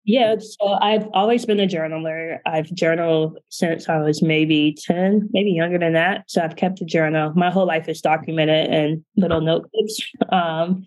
Yeah, 0.06 0.36
so 0.38 0.74
I've 0.82 1.08
always 1.14 1.46
been 1.46 1.60
a 1.60 1.66
journaler. 1.66 2.38
I've 2.44 2.70
journaled 2.74 3.38
since 3.48 3.88
I 3.88 3.98
was 4.00 4.20
maybe 4.20 4.76
10, 4.78 5.30
maybe 5.32 5.52
younger 5.52 5.78
than 5.78 5.94
that. 5.94 6.24
So 6.28 6.42
I've 6.42 6.56
kept 6.56 6.82
a 6.82 6.84
journal. 6.84 7.32
My 7.34 7.50
whole 7.50 7.66
life 7.66 7.88
is 7.88 8.02
documented 8.02 8.70
in 8.70 9.04
little 9.16 9.40
notebooks. 9.40 9.98
Um, 10.30 10.86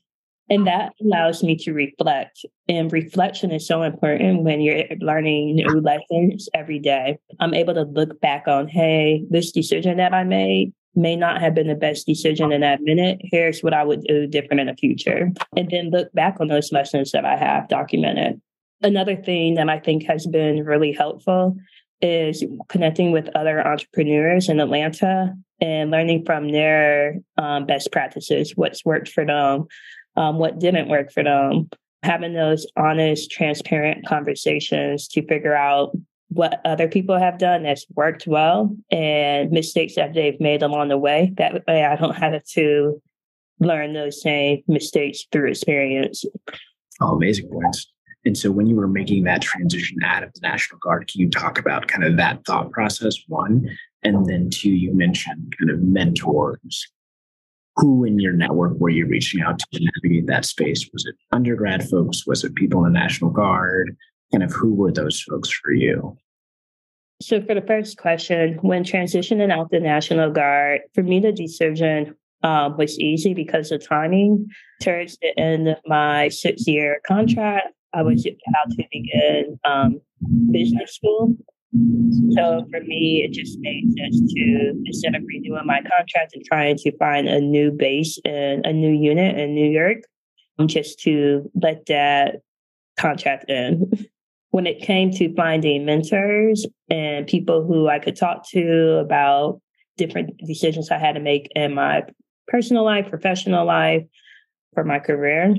and 0.49 0.65
that 0.67 0.93
allows 1.01 1.43
me 1.43 1.55
to 1.57 1.73
reflect. 1.73 2.45
And 2.69 2.91
reflection 2.91 3.51
is 3.51 3.67
so 3.67 3.83
important 3.83 4.43
when 4.43 4.61
you're 4.61 4.85
learning 4.99 5.55
new 5.55 5.81
lessons 5.81 6.47
every 6.53 6.79
day. 6.79 7.17
I'm 7.39 7.53
able 7.53 7.73
to 7.73 7.83
look 7.83 8.19
back 8.21 8.47
on, 8.47 8.67
hey, 8.67 9.25
this 9.29 9.51
decision 9.51 9.97
that 9.97 10.13
I 10.13 10.23
made 10.23 10.73
may 10.95 11.15
not 11.15 11.41
have 11.41 11.53
been 11.53 11.67
the 11.67 11.75
best 11.75 12.07
decision 12.07 12.51
in 12.51 12.61
that 12.61 12.81
minute. 12.81 13.19
Here's 13.21 13.61
what 13.61 13.73
I 13.73 13.83
would 13.83 14.03
do 14.03 14.25
different 14.25 14.61
in 14.61 14.67
the 14.67 14.75
future. 14.75 15.31
And 15.55 15.69
then 15.69 15.91
look 15.91 16.11
back 16.13 16.37
on 16.39 16.47
those 16.47 16.71
lessons 16.71 17.11
that 17.11 17.25
I 17.25 17.37
have 17.37 17.67
documented. 17.67 18.41
Another 18.81 19.15
thing 19.15 19.55
that 19.55 19.69
I 19.69 19.79
think 19.79 20.05
has 20.05 20.25
been 20.25 20.63
really 20.63 20.91
helpful 20.91 21.57
is 22.01 22.43
connecting 22.69 23.11
with 23.11 23.29
other 23.35 23.65
entrepreneurs 23.65 24.49
in 24.49 24.59
Atlanta 24.59 25.33
and 25.59 25.89
learning 25.89 26.23
from 26.25 26.51
their 26.51 27.15
um, 27.37 27.65
best 27.65 27.91
practices, 27.91 28.53
what's 28.55 28.85
worked 28.85 29.09
for 29.09 29.25
them, 29.25 29.65
um, 30.17 30.39
what 30.39 30.59
didn't 30.59 30.89
work 30.89 31.11
for 31.11 31.23
them, 31.23 31.69
having 32.03 32.33
those 32.33 32.65
honest, 32.75 33.31
transparent 33.31 34.05
conversations 34.05 35.07
to 35.09 35.25
figure 35.27 35.55
out 35.55 35.95
what 36.29 36.59
other 36.65 36.89
people 36.89 37.17
have 37.17 37.37
done 37.37 37.63
that's 37.63 37.85
worked 37.95 38.27
well 38.27 38.75
and 38.91 39.49
mistakes 39.51 39.95
that 39.95 40.13
they've 40.13 40.39
made 40.41 40.61
along 40.61 40.89
the 40.89 40.97
way. 40.97 41.31
That 41.37 41.65
way, 41.67 41.85
I 41.85 41.95
don't 41.95 42.15
have 42.15 42.43
to 42.43 43.01
learn 43.59 43.93
those 43.93 44.21
same 44.21 44.63
mistakes 44.67 45.25
through 45.31 45.49
experience. 45.49 46.25
Oh, 46.99 47.15
amazing 47.15 47.49
points. 47.49 47.91
And 48.25 48.37
so, 48.37 48.51
when 48.51 48.67
you 48.67 48.75
were 48.75 48.89
making 48.89 49.23
that 49.23 49.41
transition 49.41 50.03
out 50.03 50.23
of 50.23 50.33
the 50.33 50.41
National 50.41 50.79
Guard, 50.79 51.09
can 51.09 51.21
you 51.21 51.29
talk 51.29 51.57
about 51.57 51.87
kind 51.87 52.03
of 52.03 52.17
that 52.17 52.43
thought 52.45 52.71
process? 52.71 53.15
One, 53.27 53.69
and 54.03 54.25
then 54.25 54.49
two, 54.49 54.71
you 54.71 54.93
mentioned 54.93 55.55
kind 55.57 55.69
of 55.69 55.81
mentors 55.81 56.87
who 57.77 58.03
in 58.03 58.19
your 58.19 58.33
network 58.33 58.73
were 58.79 58.89
you 58.89 59.05
reaching 59.05 59.41
out 59.41 59.59
to 59.59 59.79
navigate 59.79 60.27
that 60.27 60.45
space? 60.45 60.89
Was 60.91 61.05
it 61.05 61.15
undergrad 61.31 61.87
folks? 61.87 62.25
Was 62.25 62.43
it 62.43 62.55
people 62.55 62.85
in 62.85 62.93
the 62.93 62.99
National 62.99 63.29
Guard? 63.29 63.95
Kind 64.31 64.43
of 64.43 64.51
who 64.51 64.73
were 64.73 64.91
those 64.91 65.21
folks 65.21 65.49
for 65.49 65.71
you? 65.71 66.17
So, 67.21 67.41
for 67.41 67.55
the 67.55 67.61
first 67.61 67.97
question, 67.97 68.59
when 68.61 68.83
transitioning 68.83 69.51
out 69.51 69.71
the 69.71 69.79
National 69.79 70.31
Guard, 70.31 70.81
for 70.93 71.03
me, 71.03 71.19
the 71.19 71.31
decision 71.31 72.15
um, 72.43 72.77
was 72.77 72.99
easy 72.99 73.33
because 73.33 73.71
of 73.71 73.87
timing. 73.87 74.47
Towards 74.81 75.17
the 75.19 75.37
end 75.39 75.67
of 75.67 75.77
my 75.85 76.29
six 76.29 76.67
year 76.67 76.99
contract, 77.07 77.73
I 77.93 78.03
was 78.03 78.25
about 78.25 78.71
to 78.71 78.83
begin 78.91 79.59
um, 79.63 80.01
business 80.51 80.95
school. 80.95 81.35
So 81.73 82.65
for 82.71 82.79
me, 82.81 83.23
it 83.25 83.33
just 83.33 83.57
made 83.59 83.83
sense 83.97 84.33
to 84.33 84.73
instead 84.85 85.15
of 85.15 85.23
renewing 85.27 85.65
my 85.65 85.81
contract 85.81 86.33
and 86.33 86.43
trying 86.45 86.77
to 86.77 86.97
find 86.97 87.27
a 87.27 87.41
new 87.41 87.71
base 87.71 88.17
and 88.23 88.65
a 88.65 88.71
new 88.71 88.91
unit 88.91 89.37
in 89.37 89.53
New 89.53 89.69
York, 89.69 89.97
just 90.65 90.99
to 90.99 91.51
let 91.61 91.85
that 91.87 92.37
contract 92.99 93.49
in. 93.49 93.91
When 94.51 94.65
it 94.65 94.81
came 94.81 95.11
to 95.11 95.35
finding 95.35 95.85
mentors 95.85 96.65
and 96.89 97.27
people 97.27 97.67
who 97.67 97.89
I 97.89 97.99
could 97.99 98.15
talk 98.15 98.47
to 98.51 98.93
about 98.93 99.61
different 99.97 100.37
decisions 100.47 100.89
I 100.89 100.97
had 100.97 101.13
to 101.13 101.19
make 101.19 101.51
in 101.53 101.75
my 101.75 102.03
personal 102.47 102.83
life, 102.83 103.09
professional 103.09 103.65
life, 103.65 104.03
for 104.73 104.85
my 104.85 104.99
career, 104.99 105.53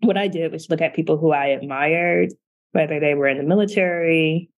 what 0.00 0.16
I 0.16 0.28
did 0.28 0.52
was 0.52 0.70
look 0.70 0.80
at 0.80 0.94
people 0.94 1.18
who 1.18 1.32
I 1.32 1.46
admired, 1.46 2.32
whether 2.72 3.00
they 3.00 3.14
were 3.14 3.26
in 3.26 3.36
the 3.36 3.44
military, 3.44 4.48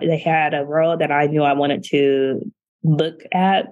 they 0.00 0.18
had 0.18 0.54
a 0.54 0.64
role 0.64 0.96
that 0.96 1.10
I 1.10 1.26
knew 1.26 1.42
I 1.42 1.52
wanted 1.52 1.84
to 1.90 2.40
look 2.82 3.22
at, 3.32 3.66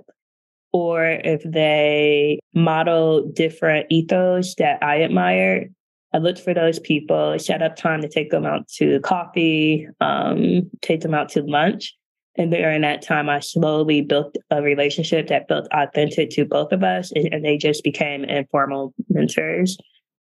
or 0.72 1.04
if 1.04 1.42
they 1.44 2.40
model 2.54 3.28
different 3.28 3.86
ethos 3.90 4.54
that 4.56 4.82
I 4.82 4.96
admired. 4.96 5.74
I 6.14 6.18
looked 6.18 6.40
for 6.40 6.52
those 6.52 6.78
people, 6.78 7.38
set 7.38 7.62
up 7.62 7.74
time 7.74 8.02
to 8.02 8.08
take 8.08 8.30
them 8.30 8.44
out 8.44 8.68
to 8.76 9.00
coffee, 9.00 9.88
um, 10.00 10.70
take 10.82 11.00
them 11.00 11.14
out 11.14 11.30
to 11.30 11.42
lunch. 11.42 11.96
And 12.36 12.50
during 12.50 12.80
that 12.82 13.02
time, 13.02 13.28
I 13.28 13.40
slowly 13.40 14.00
built 14.00 14.36
a 14.50 14.62
relationship 14.62 15.28
that 15.28 15.48
felt 15.48 15.68
authentic 15.72 16.30
to 16.30 16.44
both 16.44 16.72
of 16.72 16.82
us, 16.82 17.12
and, 17.12 17.32
and 17.32 17.44
they 17.44 17.58
just 17.58 17.84
became 17.84 18.24
informal 18.24 18.94
mentors. 19.08 19.76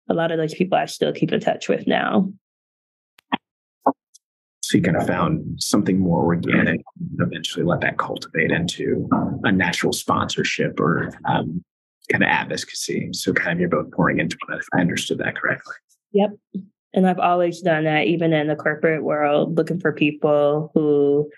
A 0.09 0.15
lot 0.15 0.31
of 0.31 0.39
those 0.39 0.55
people 0.55 0.79
I 0.79 0.87
still 0.87 1.13
keep 1.13 1.33
in 1.33 1.41
touch 1.41 1.69
with 1.69 1.87
now. 1.87 2.33
So 4.69 4.77
you 4.77 4.83
kind 4.83 4.99
of 4.99 5.07
found 5.07 5.63
something 5.63 5.99
more 5.99 6.27
organic, 6.27 6.83
eventually 7.21 7.65
let 7.65 7.81
that 7.81 7.97
cultivate 7.97 8.51
into 8.51 9.09
a 9.43 9.51
natural 9.51 9.95
sponsorship 9.95 10.79
or 10.79 11.11
um, 11.25 11.65
kind 12.13 12.23
of 12.23 12.29
advocacy. 12.29 13.09
So 13.13 13.33
kind 13.33 13.53
of 13.53 13.61
you're 13.61 13.71
both 13.71 13.91
pouring 13.93 14.21
into 14.21 14.37
it, 14.51 14.57
if 14.57 14.67
I 14.75 14.83
understood 14.83 15.17
that 15.21 15.37
correctly. 15.37 15.73
Yep. 16.13 16.33
And 16.93 17.09
I've 17.09 17.19
always 17.19 17.63
done 17.63 17.85
that, 17.85 18.09
even 18.09 18.35
in 18.35 18.47
the 18.47 18.57
corporate 18.57 19.03
world, 19.03 19.57
looking 19.57 19.81
for 19.81 19.91
people 19.91 20.71
who 20.75 21.31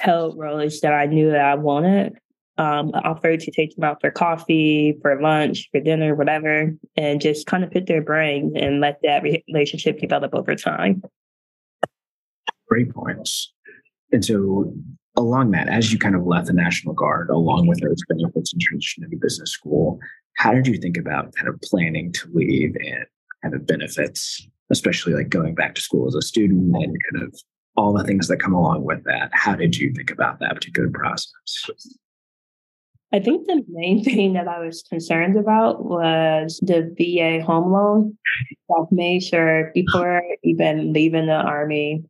held 0.00 0.38
roles 0.38 0.80
that 0.80 0.94
I 0.94 1.04
knew 1.04 1.32
that 1.32 1.44
I 1.44 1.56
wanted. 1.56 2.14
Um, 2.56 2.92
offered 2.94 3.40
to 3.40 3.50
take 3.50 3.74
them 3.74 3.84
out 3.84 4.00
for 4.00 4.10
coffee, 4.10 4.96
for 5.02 5.20
lunch, 5.20 5.68
for 5.70 5.80
dinner, 5.80 6.14
whatever, 6.14 6.72
and 6.96 7.20
just 7.20 7.46
kind 7.46 7.62
of 7.62 7.72
put 7.72 7.86
their 7.86 8.00
brain 8.00 8.54
and 8.56 8.80
let 8.80 9.00
that 9.02 9.22
relationship 9.22 9.98
develop 9.98 10.34
over 10.34 10.54
time 10.54 11.02
points. 12.82 13.52
And 14.12 14.24
so, 14.24 14.72
along 15.16 15.52
that, 15.52 15.68
as 15.68 15.92
you 15.92 15.98
kind 15.98 16.16
of 16.16 16.26
left 16.26 16.48
the 16.48 16.52
National 16.52 16.94
Guard, 16.94 17.30
along 17.30 17.66
with 17.68 17.80
those 17.80 18.02
benefits 18.08 18.52
and 18.52 18.60
transition 18.60 19.04
into 19.04 19.16
business 19.16 19.50
school, 19.50 19.98
how 20.36 20.52
did 20.52 20.66
you 20.66 20.76
think 20.76 20.96
about 20.96 21.34
kind 21.34 21.48
of 21.48 21.60
planning 21.62 22.12
to 22.12 22.28
leave 22.32 22.74
and 22.76 23.06
kind 23.42 23.54
of 23.54 23.66
benefits, 23.66 24.46
especially 24.70 25.12
like 25.14 25.28
going 25.28 25.54
back 25.54 25.74
to 25.76 25.80
school 25.80 26.08
as 26.08 26.14
a 26.14 26.22
student 26.22 26.74
and 26.74 26.96
kind 27.12 27.24
of 27.24 27.34
all 27.76 27.92
the 27.92 28.04
things 28.04 28.28
that 28.28 28.38
come 28.38 28.54
along 28.54 28.84
with 28.84 29.04
that. 29.04 29.30
How 29.32 29.54
did 29.54 29.76
you 29.76 29.92
think 29.92 30.10
about 30.10 30.40
that 30.40 30.54
particular 30.54 30.88
process? 30.88 31.32
I 33.12 33.20
think 33.20 33.46
the 33.46 33.62
main 33.68 34.02
thing 34.04 34.32
that 34.34 34.48
I 34.48 34.60
was 34.60 34.82
concerned 34.82 35.36
about 35.36 35.84
was 35.84 36.58
the 36.62 36.94
VA 36.98 37.44
home 37.44 37.72
loan. 37.72 38.16
I've 38.76 38.90
made 38.90 39.22
sure 39.22 39.70
before 39.74 40.22
even 40.42 40.92
leaving 40.92 41.26
the 41.26 41.34
Army, 41.34 42.04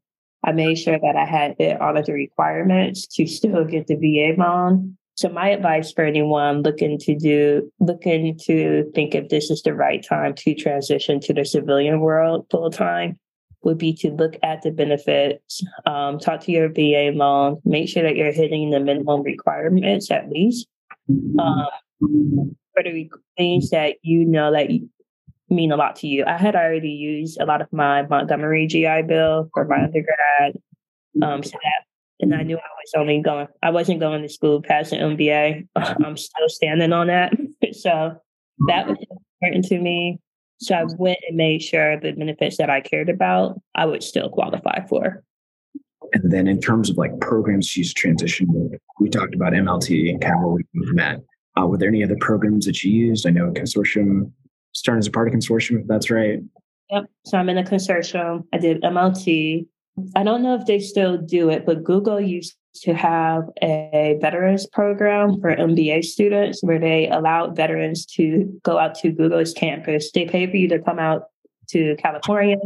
I 0.45 0.53
made 0.53 0.77
sure 0.77 0.99
that 0.99 1.17
I 1.17 1.25
had 1.25 1.57
hit 1.59 1.81
all 1.81 1.97
of 1.97 2.07
the 2.07 2.13
requirements 2.13 3.07
to 3.17 3.27
still 3.27 3.65
get 3.65 3.87
the 3.87 3.97
VA 3.97 4.41
loan. 4.41 4.97
So 5.17 5.29
my 5.29 5.49
advice 5.51 5.93
for 5.93 6.05
anyone 6.05 6.63
looking 6.63 6.99
to 6.99 7.17
do 7.17 7.71
looking 7.81 8.37
to 8.45 8.91
think 8.95 9.15
if 9.15 9.29
this 9.29 9.51
is 9.51 9.63
the 9.63 9.75
right 9.75 10.05
time 10.07 10.35
to 10.35 10.55
transition 10.55 11.21
to 11.21 11.33
the 11.33 11.45
civilian 11.45 12.01
world 12.01 12.47
full 12.51 12.71
time 12.71 13.19
would 13.63 13.79
be 13.79 13.95
to 13.95 14.11
look 14.11 14.37
at 14.43 14.63
the 14.63 14.71
benefits, 14.71 15.63
um, 15.87 16.19
talk 16.19 16.41
to 16.41 16.53
your 16.53 16.69
VA 16.69 17.13
loan, 17.15 17.61
make 17.65 17.89
sure 17.89 18.03
that 18.03 18.17
you're 18.17 18.33
hitting 18.33 18.71
the 18.71 18.81
minimum 18.81 19.23
requirements 19.23 20.11
at 20.11 20.29
least. 20.29 20.67
Um, 21.09 21.69
for 22.01 22.83
the 22.83 23.09
things 23.37 23.71
that 23.71 23.97
you 24.03 24.25
know 24.25 24.53
that 24.53 24.69
mean 25.51 25.73
a 25.73 25.77
lot 25.77 25.97
to 25.97 26.07
you. 26.07 26.25
I 26.27 26.37
had 26.37 26.57
already 26.57 26.91
used 26.91 27.41
a 27.41 27.47
lot 27.47 27.61
of 27.61 27.73
my 27.73 28.03
Montgomery 28.03 28.67
GI 28.67 29.03
Bill 29.03 29.49
for 29.53 29.65
my 29.67 29.85
undergrad. 29.85 30.59
Um, 31.23 31.43
so 31.43 31.53
that, 31.53 31.85
and 32.21 32.35
I 32.35 32.43
knew 32.43 32.57
I 32.57 32.61
was 32.61 32.93
only 32.97 33.21
going, 33.21 33.47
I 33.63 33.71
wasn't 33.71 34.01
going 34.01 34.23
to 34.23 34.29
school 34.29 34.63
past 34.63 34.93
an 34.93 35.17
MBA. 35.17 35.69
I'm 35.77 36.17
still 36.17 36.49
standing 36.49 36.93
on 36.93 37.09
that. 37.09 37.33
so 37.73 38.17
that 38.69 38.89
was 38.89 38.99
important 39.41 39.65
to 39.67 39.79
me. 39.79 40.19
So 40.59 40.75
I 40.75 40.85
went 40.99 41.19
and 41.29 41.37
made 41.37 41.63
sure 41.63 41.99
the 42.01 42.13
benefits 42.13 42.57
that 42.57 42.71
I 42.71 42.81
cared 42.81 43.11
about, 43.11 43.61
I 43.75 43.87
would 43.87 44.03
still 44.03 44.31
qualify 44.31 44.87
for. 44.87 45.23
And 46.13 46.31
then 46.31 46.47
in 46.47 46.61
terms 46.61 46.91
of 46.91 46.97
like 46.97 47.19
programs 47.21 47.67
she's 47.67 47.93
transitioned, 47.93 48.79
we 49.01 49.09
talked 49.09 49.35
about 49.35 49.53
MLT 49.53 50.11
and 50.11 50.21
kind 50.21 50.35
of 50.37 50.41
where 50.43 50.53
we 50.53 50.65
met. 50.93 51.21
Uh, 51.57 51.67
were 51.67 51.77
there 51.77 51.89
any 51.89 52.05
other 52.05 52.17
programs 52.21 52.67
that 52.67 52.83
you 52.83 52.93
used? 52.93 53.27
I 53.27 53.31
know 53.31 53.51
consortium 53.51 54.31
started 54.75 55.01
as 55.01 55.07
a 55.07 55.11
part 55.11 55.29
of 55.29 55.35
consortium, 55.35 55.81
if 55.81 55.87
that's 55.87 56.11
right. 56.11 56.41
Yep. 56.91 57.05
So 57.27 57.39
I'm 57.39 57.49
in 57.49 57.59
a 57.59 57.63
consortium. 57.63 58.45
I 58.53 58.59
did 58.59 58.83
MLT. 58.83 59.67
I 60.17 60.25
don't 60.25 60.43
know 60.43 60.55
if 60.55 60.67
they 60.67 60.81
still 60.81 61.17
do 61.17 61.49
it, 61.51 61.65
but 61.65 61.85
Google 61.85 62.21
used 62.21 62.55
to 62.83 62.93
have 62.93 63.45
a 63.63 64.19
veterans 64.21 64.67
program 64.67 65.41
for 65.41 65.55
MBA 65.55 66.05
students 66.05 66.63
where 66.63 66.81
they 66.81 67.09
allowed 67.09 67.55
veterans 67.55 68.05
to 68.07 68.61
go 68.65 68.79
out 68.79 68.97
to 68.97 69.13
Google's 69.13 69.53
campus. 69.53 70.11
They 70.11 70.27
pay 70.27 70.49
for 70.49 70.57
you 70.57 70.69
to 70.69 70.81
come 70.81 70.99
out 70.99 71.27
to 71.69 71.97
California 71.97 72.57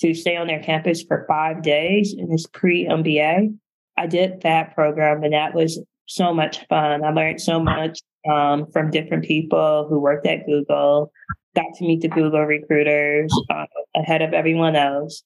to 0.00 0.14
stay 0.14 0.36
on 0.36 0.46
their 0.46 0.62
campus 0.62 1.02
for 1.02 1.24
five 1.26 1.62
days 1.62 2.14
in 2.16 2.28
this 2.28 2.46
pre 2.46 2.86
MBA. 2.86 3.56
I 3.96 4.06
did 4.06 4.42
that 4.42 4.74
program 4.74 5.24
and 5.24 5.32
that 5.32 5.54
was 5.54 5.82
so 6.06 6.32
much 6.32 6.66
fun. 6.68 7.04
I 7.04 7.10
learned 7.10 7.40
so 7.40 7.60
much 7.60 8.00
um, 8.30 8.66
from 8.72 8.90
different 8.90 9.24
people 9.24 9.86
who 9.88 10.00
worked 10.00 10.26
at 10.26 10.46
Google, 10.46 11.12
got 11.54 11.74
to 11.76 11.84
meet 11.84 12.02
the 12.02 12.08
Google 12.08 12.44
recruiters 12.44 13.32
uh, 13.50 13.66
ahead 13.94 14.22
of 14.22 14.32
everyone 14.32 14.76
else. 14.76 15.22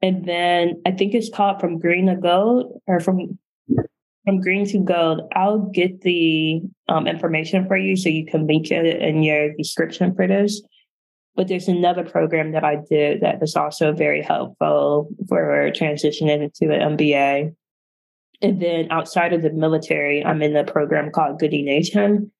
And 0.00 0.24
then 0.24 0.80
I 0.86 0.92
think 0.92 1.14
it's 1.14 1.30
called 1.30 1.60
From 1.60 1.78
Green 1.78 2.06
to 2.06 2.16
Gold 2.16 2.80
or 2.86 3.00
From 3.00 3.38
from 4.28 4.42
green 4.42 4.66
to 4.66 4.78
gold, 4.80 5.22
I'll 5.34 5.70
get 5.72 6.02
the 6.02 6.60
um, 6.86 7.06
information 7.06 7.66
for 7.66 7.78
you 7.78 7.96
so 7.96 8.10
you 8.10 8.26
can 8.26 8.46
link 8.46 8.70
it 8.70 9.00
in 9.00 9.22
your 9.22 9.54
description 9.54 10.14
for 10.14 10.26
this. 10.26 10.60
But 11.34 11.48
there's 11.48 11.66
another 11.66 12.04
program 12.04 12.52
that 12.52 12.62
I 12.62 12.76
did 12.90 13.22
that 13.22 13.40
was 13.40 13.56
also 13.56 13.92
very 13.94 14.20
helpful 14.20 15.08
for 15.30 15.70
transitioning 15.70 16.42
into 16.42 16.74
an 16.74 16.98
MBA. 16.98 17.54
And 18.40 18.62
then 18.62 18.90
outside 18.90 19.32
of 19.32 19.42
the 19.42 19.50
military, 19.50 20.24
I'm 20.24 20.42
in 20.42 20.56
a 20.56 20.64
program 20.64 21.10
called 21.10 21.40
Goodie 21.40 21.62
Nation 21.62 22.30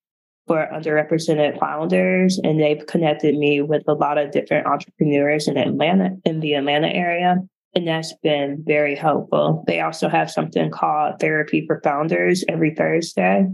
for 0.46 0.66
underrepresented 0.72 1.58
founders. 1.58 2.40
And 2.42 2.60
they've 2.60 2.86
connected 2.86 3.36
me 3.36 3.60
with 3.60 3.82
a 3.88 3.94
lot 3.94 4.18
of 4.18 4.30
different 4.30 4.66
entrepreneurs 4.66 5.48
in 5.48 5.56
Atlanta, 5.56 6.16
in 6.24 6.40
the 6.40 6.54
Atlanta 6.54 6.88
area. 6.88 7.36
And 7.74 7.86
that's 7.86 8.14
been 8.22 8.64
very 8.66 8.94
helpful. 8.94 9.64
They 9.66 9.80
also 9.80 10.08
have 10.08 10.30
something 10.30 10.70
called 10.70 11.20
Therapy 11.20 11.64
for 11.66 11.80
Founders 11.84 12.44
every 12.48 12.74
Thursday, 12.74 13.46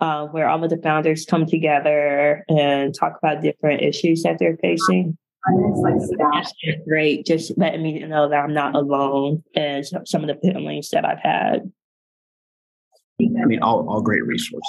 uh, 0.00 0.26
where 0.26 0.48
all 0.48 0.62
of 0.62 0.70
the 0.70 0.76
founders 0.76 1.26
come 1.26 1.46
together 1.46 2.44
and 2.48 2.94
talk 2.94 3.18
about 3.22 3.42
different 3.42 3.82
issues 3.82 4.22
that 4.22 4.38
they're 4.38 4.58
facing. 4.58 5.18
That's 5.44 6.52
great. 6.86 7.26
Just 7.26 7.56
letting 7.58 7.82
me 7.82 7.98
know 8.00 8.28
that 8.28 8.36
I'm 8.36 8.54
not 8.54 8.74
alone 8.74 9.42
and 9.54 9.84
some 9.86 10.22
of 10.22 10.28
the 10.28 10.38
feelings 10.42 10.90
that 10.90 11.04
I've 11.04 11.18
had. 11.20 11.70
I 13.20 13.44
mean, 13.44 13.62
all, 13.62 13.88
all 13.88 14.00
great 14.00 14.24
resources. 14.24 14.62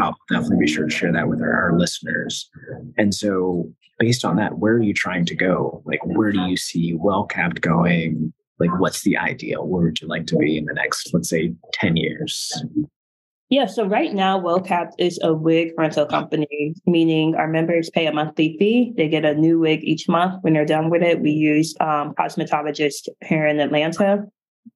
I'll 0.00 0.16
definitely 0.30 0.58
be 0.58 0.66
sure 0.66 0.86
to 0.86 0.90
share 0.90 1.12
that 1.12 1.28
with 1.28 1.40
our, 1.40 1.52
our 1.52 1.78
listeners. 1.78 2.50
And 2.98 3.14
so, 3.14 3.70
based 3.98 4.24
on 4.24 4.36
that, 4.36 4.58
where 4.58 4.74
are 4.74 4.82
you 4.82 4.94
trying 4.94 5.24
to 5.26 5.36
go? 5.36 5.82
Like, 5.84 6.04
where 6.04 6.32
do 6.32 6.40
you 6.40 6.56
see 6.56 6.94
WellCapped 6.94 7.60
going? 7.60 8.32
Like, 8.58 8.76
what's 8.80 9.02
the 9.02 9.16
ideal? 9.16 9.66
Where 9.66 9.84
would 9.84 10.00
you 10.00 10.08
like 10.08 10.26
to 10.28 10.36
be 10.36 10.56
in 10.56 10.64
the 10.64 10.74
next, 10.74 11.12
let's 11.12 11.28
say, 11.28 11.54
10 11.74 11.96
years? 11.96 12.52
Yeah, 13.52 13.66
so 13.66 13.84
right 13.84 14.14
now, 14.14 14.40
WellCapped 14.40 14.92
is 14.96 15.20
a 15.22 15.34
wig 15.34 15.72
rental 15.76 16.06
company, 16.06 16.74
meaning 16.86 17.34
our 17.34 17.46
members 17.46 17.90
pay 17.90 18.06
a 18.06 18.12
monthly 18.12 18.56
fee. 18.58 18.94
They 18.96 19.10
get 19.10 19.26
a 19.26 19.34
new 19.34 19.58
wig 19.58 19.84
each 19.84 20.08
month. 20.08 20.42
When 20.42 20.54
they're 20.54 20.64
done 20.64 20.88
with 20.88 21.02
it, 21.02 21.20
we 21.20 21.32
use 21.32 21.74
um, 21.78 22.14
cosmetologists 22.14 23.10
here 23.22 23.46
in 23.46 23.60
Atlanta 23.60 24.24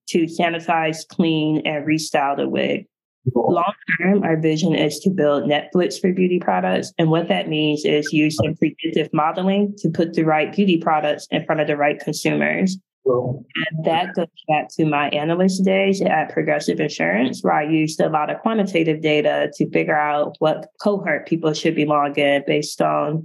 to 0.09 0.25
sanitize, 0.25 1.09
clean, 1.09 1.63
and 1.65 1.87
restyle 1.87 2.37
the 2.37 2.51
wig. 2.51 2.87
Long 3.35 3.73
term, 3.99 4.23
our 4.25 4.37
vision 4.37 4.75
is 4.75 4.99
to 5.01 5.11
build 5.11 5.45
Netflix 5.45 5.99
for 5.99 6.13
beauty 6.13 6.39
products. 6.39 6.93
And 6.99 7.09
what 7.09 7.29
that 7.29 7.49
means 7.49 7.87
is 7.87 8.13
using 8.13 8.59
predictive 8.59 9.09
modeling 9.15 9.75
to 9.79 9.89
put 9.89 10.13
the 10.13 10.25
right 10.25 10.55
beauty 10.55 10.77
products 10.77 11.27
in 11.31 11.47
front 11.47 11.63
of 11.63 11.67
the 11.67 11.79
right 11.79 11.99
consumers. 11.99 12.77
And 13.07 13.85
that 13.85 14.15
goes 14.15 14.27
back 14.49 14.69
to 14.77 14.85
my 14.85 15.09
analyst 15.11 15.65
days 15.65 16.03
at 16.03 16.33
Progressive 16.33 16.81
Insurance, 16.81 17.43
where 17.43 17.55
I 17.55 17.63
used 17.63 18.01
a 18.01 18.09
lot 18.09 18.31
of 18.31 18.41
quantitative 18.41 19.01
data 19.01 19.51
to 19.55 19.71
figure 19.71 19.99
out 19.99 20.37
what 20.39 20.67
cohort 20.81 21.27
people 21.27 21.53
should 21.53 21.75
belong 21.75 22.17
in 22.17 22.43
based 22.47 22.83
on 22.83 23.25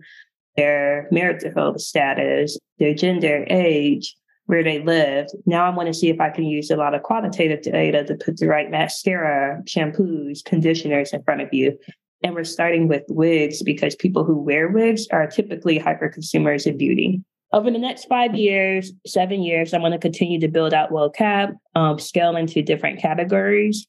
their 0.56 1.08
marital 1.12 1.80
status, 1.80 2.58
their 2.78 2.94
gender, 2.94 3.46
age, 3.50 4.16
where 4.46 4.64
they 4.64 4.84
lived. 4.84 5.30
Now 5.46 5.66
I 5.66 5.70
want 5.70 5.88
to 5.88 5.94
see 5.94 6.10
if 6.10 6.20
I 6.20 6.30
can 6.30 6.46
use 6.46 6.70
a 6.70 6.76
lot 6.76 6.94
of 6.94 7.04
qualitative 7.04 7.62
data 7.62 8.04
to 8.04 8.16
put 8.16 8.38
the 8.38 8.48
right 8.48 8.70
mascara, 8.70 9.62
shampoos, 9.66 10.44
conditioners 10.44 11.14
in 11.14 11.24
front 11.24 11.42
of 11.42 11.54
you. 11.54 11.78
And 12.24 12.36
we're 12.36 12.44
starting 12.44 12.88
with 12.88 13.04
wigs 13.08 13.64
because 13.64 13.96
people 13.96 14.24
who 14.24 14.38
wear 14.38 14.68
wigs 14.68 15.08
are 15.12 15.26
typically 15.26 15.80
hyper 15.80 16.10
consumers 16.10 16.68
of 16.68 16.78
beauty. 16.78 17.22
Over 17.54 17.70
the 17.70 17.78
next 17.78 18.06
five 18.06 18.36
years, 18.36 18.92
seven 19.06 19.44
years, 19.44 19.74
I'm 19.74 19.82
going 19.82 19.92
to 19.92 19.98
continue 19.98 20.40
to 20.40 20.48
build 20.48 20.74
out 20.74 20.92
WellCapped, 20.92 21.56
um, 21.76 22.00
scale 22.00 22.36
into 22.36 22.62
different 22.62 23.02
categories. 23.02 23.88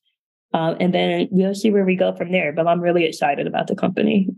Um, 0.53 0.77
and 0.81 0.93
then 0.93 1.29
we'll 1.31 1.55
see 1.55 1.71
where 1.71 1.85
we 1.85 1.97
go 1.97 2.15
from 2.15 2.33
there. 2.33 2.53
But 2.53 2.67
I'm 2.67 2.81
really 2.81 3.05
excited 3.05 3.47
about 3.47 3.69
the 3.69 3.77
company 3.77 4.29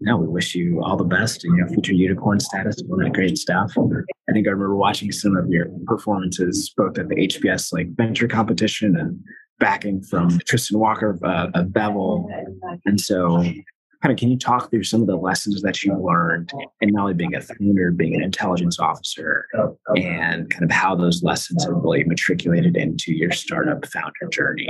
no, 0.00 0.16
we 0.16 0.26
wish 0.26 0.54
you 0.54 0.82
all 0.82 0.96
the 0.96 1.04
best 1.04 1.44
and 1.44 1.56
your 1.56 1.68
future 1.68 1.92
unicorn 1.92 2.40
status, 2.40 2.82
all 2.90 2.96
that 2.98 3.12
great 3.12 3.36
stuff. 3.36 3.72
I 3.76 4.32
think 4.32 4.46
I 4.46 4.50
remember 4.50 4.74
watching 4.74 5.12
some 5.12 5.36
of 5.36 5.48
your 5.50 5.66
performances 5.86 6.72
both 6.74 6.98
at 6.98 7.08
the 7.08 7.16
HBS 7.16 7.72
like 7.72 7.94
venture 7.96 8.26
competition 8.26 8.96
and 8.96 9.20
backing 9.58 10.02
from 10.02 10.38
Tristan 10.46 10.78
Walker 10.78 11.18
uh, 11.22 11.48
of 11.54 11.72
Bevel. 11.72 12.30
And 12.86 12.98
so 12.98 13.44
kind 14.02 14.12
of 14.12 14.18
can 14.18 14.30
you 14.30 14.38
talk 14.38 14.70
through 14.70 14.84
some 14.84 15.00
of 15.02 15.06
the 15.06 15.16
lessons 15.16 15.60
that 15.62 15.82
you 15.82 15.94
learned 15.94 16.52
in 16.80 16.90
not 16.90 17.02
only 17.02 17.14
being 17.14 17.34
a 17.34 17.40
founder, 17.40 17.90
being 17.90 18.14
an 18.14 18.22
intelligence 18.22 18.78
officer, 18.78 19.46
and 19.96 20.48
kind 20.50 20.64
of 20.64 20.70
how 20.70 20.94
those 20.94 21.22
lessons 21.22 21.64
have 21.64 21.74
really 21.74 22.04
matriculated 22.04 22.76
into 22.76 23.12
your 23.12 23.30
startup 23.30 23.84
founder 23.86 24.28
journey? 24.30 24.68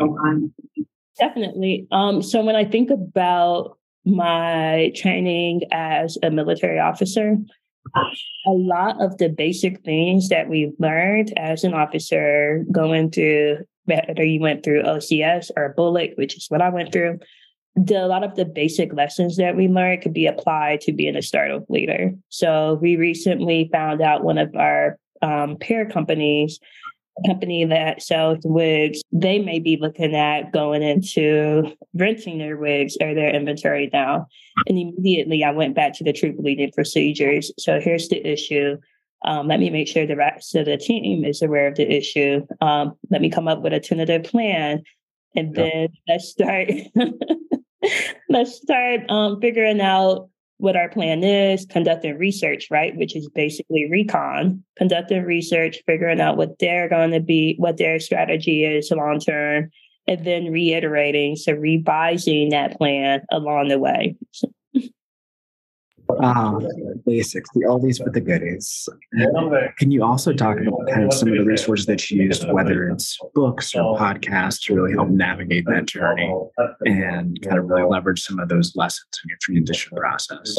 Definitely. 1.19 1.87
Um, 1.93 2.23
so 2.23 2.43
when 2.43 2.57
I 2.57 2.65
think 2.65 2.91
about 2.91 3.77
my 4.05 4.93
training 4.97 5.63
as 5.71 6.19
a 6.23 6.31
military 6.31 6.81
officer, 6.81 7.37
a 7.95 8.51
lot 8.51 9.01
of 9.01 9.17
the 9.19 9.29
basic 9.29 9.83
things 9.85 10.29
that 10.29 10.49
we've 10.49 10.75
learned 10.79 11.33
as 11.39 11.65
an 11.65 11.75
officer 11.75 12.65
going 12.73 13.11
through 13.11 13.59
whether 13.85 14.25
you 14.25 14.41
went 14.41 14.63
through 14.63 14.83
OCS 14.83 15.51
or 15.57 15.75
BOLC, 15.77 16.17
which 16.17 16.37
is 16.37 16.47
what 16.49 16.63
I 16.63 16.69
went 16.69 16.93
through, 16.93 17.19
the, 17.77 18.05
a 18.05 18.09
lot 18.09 18.25
of 18.25 18.37
the 18.37 18.45
basic 18.45 18.93
lessons 18.93 19.37
that 19.37 19.57
we 19.57 19.69
learned 19.69 20.03
could 20.03 20.13
be 20.13 20.27
applied 20.27 20.81
to 20.83 20.93
being 20.93 21.17
a 21.17 21.23
startup 21.23 21.69
leader. 21.69 22.13
So 22.29 22.79
we 22.83 22.97
recently 22.97 23.69
found 23.73 24.01
out 24.01 24.25
one 24.25 24.39
of 24.39 24.55
our 24.57 24.99
um, 25.23 25.57
pair 25.57 25.89
companies 25.89 26.59
a 27.19 27.29
company 27.29 27.65
that 27.65 28.03
sells 28.03 28.39
wigs, 28.45 29.03
they 29.13 29.39
may 29.39 29.59
be 29.59 29.77
looking 29.81 30.15
at 30.15 30.53
going 30.53 30.83
into 30.83 31.75
renting 31.95 32.39
their 32.39 32.57
wigs 32.57 32.97
or 33.01 33.15
their 33.15 33.35
inventory 33.35 33.91
now. 33.93 34.27
And 34.67 34.79
immediately 34.79 35.45
I 35.45 35.51
went 35.51 35.75
back 35.75 35.95
to 35.95 36.05
the 36.05 36.13
troop 36.13 36.37
leading 36.39 36.73
procedures. 36.73 37.53
So 37.59 37.81
here's 37.81 38.09
the 38.09 38.25
issue. 38.27 38.77
Um, 39.25 39.49
let 39.49 39.61
me 39.61 39.71
make 39.71 39.89
sure 39.89 40.07
the 40.07 40.17
rest 40.17 40.55
of 40.55 40.67
the 40.67 40.79
team 40.79 41.25
is 41.25 41.43
aware 41.43 41.67
of 41.67 41.75
the 41.75 41.91
issue. 41.91 42.47
Um, 42.61 42.95
let 43.11 43.21
me 43.21 43.29
come 43.29 43.49
up 43.49 43.61
with 43.61 43.73
a 43.73 43.81
tentative 43.81 44.25
plan. 44.25 44.83
And 45.37 45.55
then 45.55 45.89
let's 46.09 46.29
start 46.29 46.71
let's 48.29 48.57
start 48.57 49.01
um, 49.09 49.41
figuring 49.41 49.81
out 49.81 50.29
what 50.59 50.77
our 50.77 50.91
plan 50.91 51.25
is, 51.25 51.65
conducting 51.65 52.19
research, 52.19 52.69
right? 52.71 52.95
Which 52.97 53.17
is 53.17 53.29
basically 53.31 53.89
recon, 53.91 54.63
conducting 54.77 55.25
research, 55.25 55.79
figuring 55.87 56.21
out 56.21 56.37
what 56.37 56.59
they're 56.59 56.89
going 56.89 57.13
to 57.13 57.21
be, 57.21 57.55
what 57.57 57.79
their 57.79 57.99
strategy 57.99 58.65
is 58.65 58.91
long 58.91 59.21
term, 59.21 59.71
and 60.07 60.25
then 60.25 60.53
reiterating, 60.53 61.37
so 61.37 61.53
revising 61.53 62.51
that 62.51 62.77
plan 62.77 63.23
along 63.31 63.69
the 63.69 63.79
way. 63.79 64.17
Um, 66.21 66.67
basics, 67.07 67.51
the 67.55 67.61
oldies 67.61 68.03
but 68.03 68.13
the 68.13 68.21
goodies. 68.21 68.89
Can 69.79 69.91
you 69.91 70.05
also 70.05 70.33
talk 70.33 70.59
about 70.59 70.89
kind 70.89 71.05
of 71.05 71.13
some 71.13 71.29
of 71.29 71.39
the 71.39 71.45
resources 71.45 71.87
that 71.87 72.11
you 72.11 72.23
used, 72.23 72.51
whether 72.51 72.89
it's 72.89 73.19
books 73.35 73.75
or 73.75 73.99
podcasts, 73.99 74.63
to 74.65 74.75
really 74.75 74.93
help 74.93 75.09
navigate 75.09 75.65
that 75.67 75.87
journey 75.87 76.33
and 76.85 77.41
kind 77.43 77.59
of 77.59 77.69
really 77.69 77.85
leverage 77.85 78.23
some 78.23 78.39
of 78.39 78.49
those 78.49 78.75
lessons 78.77 79.09
in 79.25 79.29
your 79.29 79.39
transition 79.41 79.97
process? 79.97 80.59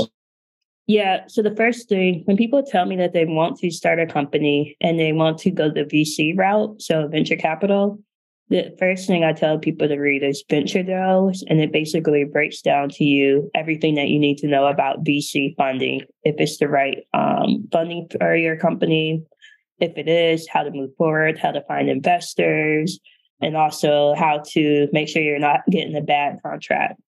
Yeah. 0.87 1.27
So 1.27 1.41
the 1.41 1.55
first 1.55 1.87
thing, 1.87 2.23
when 2.25 2.37
people 2.37 2.63
tell 2.63 2.85
me 2.85 2.95
that 2.97 3.13
they 3.13 3.25
want 3.25 3.57
to 3.59 3.71
start 3.71 3.99
a 3.99 4.05
company 4.05 4.75
and 4.81 4.99
they 4.99 5.13
want 5.13 5.37
to 5.39 5.51
go 5.51 5.69
the 5.69 5.85
VC 5.85 6.37
route, 6.37 6.81
so 6.81 7.07
venture 7.07 7.35
capital, 7.35 7.99
the 8.51 8.75
first 8.77 9.07
thing 9.07 9.23
I 9.23 9.31
tell 9.31 9.57
people 9.57 9.87
to 9.87 9.97
read 9.97 10.23
is 10.23 10.43
Venture 10.49 10.83
Dollars, 10.83 11.41
and 11.47 11.61
it 11.61 11.71
basically 11.71 12.25
breaks 12.25 12.61
down 12.61 12.89
to 12.89 13.05
you 13.05 13.49
everything 13.55 13.95
that 13.95 14.09
you 14.09 14.19
need 14.19 14.39
to 14.39 14.47
know 14.47 14.67
about 14.67 15.05
VC 15.05 15.55
funding, 15.55 16.01
if 16.23 16.35
it's 16.37 16.57
the 16.57 16.67
right 16.67 16.97
um, 17.13 17.69
funding 17.71 18.09
for 18.19 18.35
your 18.35 18.57
company, 18.57 19.23
if 19.79 19.97
it 19.97 20.09
is, 20.09 20.49
how 20.49 20.63
to 20.63 20.71
move 20.71 20.89
forward, 20.97 21.37
how 21.37 21.51
to 21.51 21.63
find 21.63 21.89
investors, 21.89 22.99
and 23.39 23.55
also 23.55 24.13
how 24.15 24.43
to 24.49 24.89
make 24.91 25.07
sure 25.07 25.21
you're 25.21 25.39
not 25.39 25.61
getting 25.71 25.95
a 25.95 26.01
bad 26.01 26.39
contract. 26.43 26.99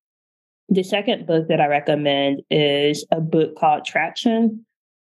The 0.69 0.83
second 0.83 1.27
book 1.27 1.49
that 1.49 1.59
I 1.59 1.67
recommend 1.67 2.41
is 2.49 3.05
a 3.11 3.19
book 3.19 3.57
called 3.57 3.83
Traction 3.83 4.65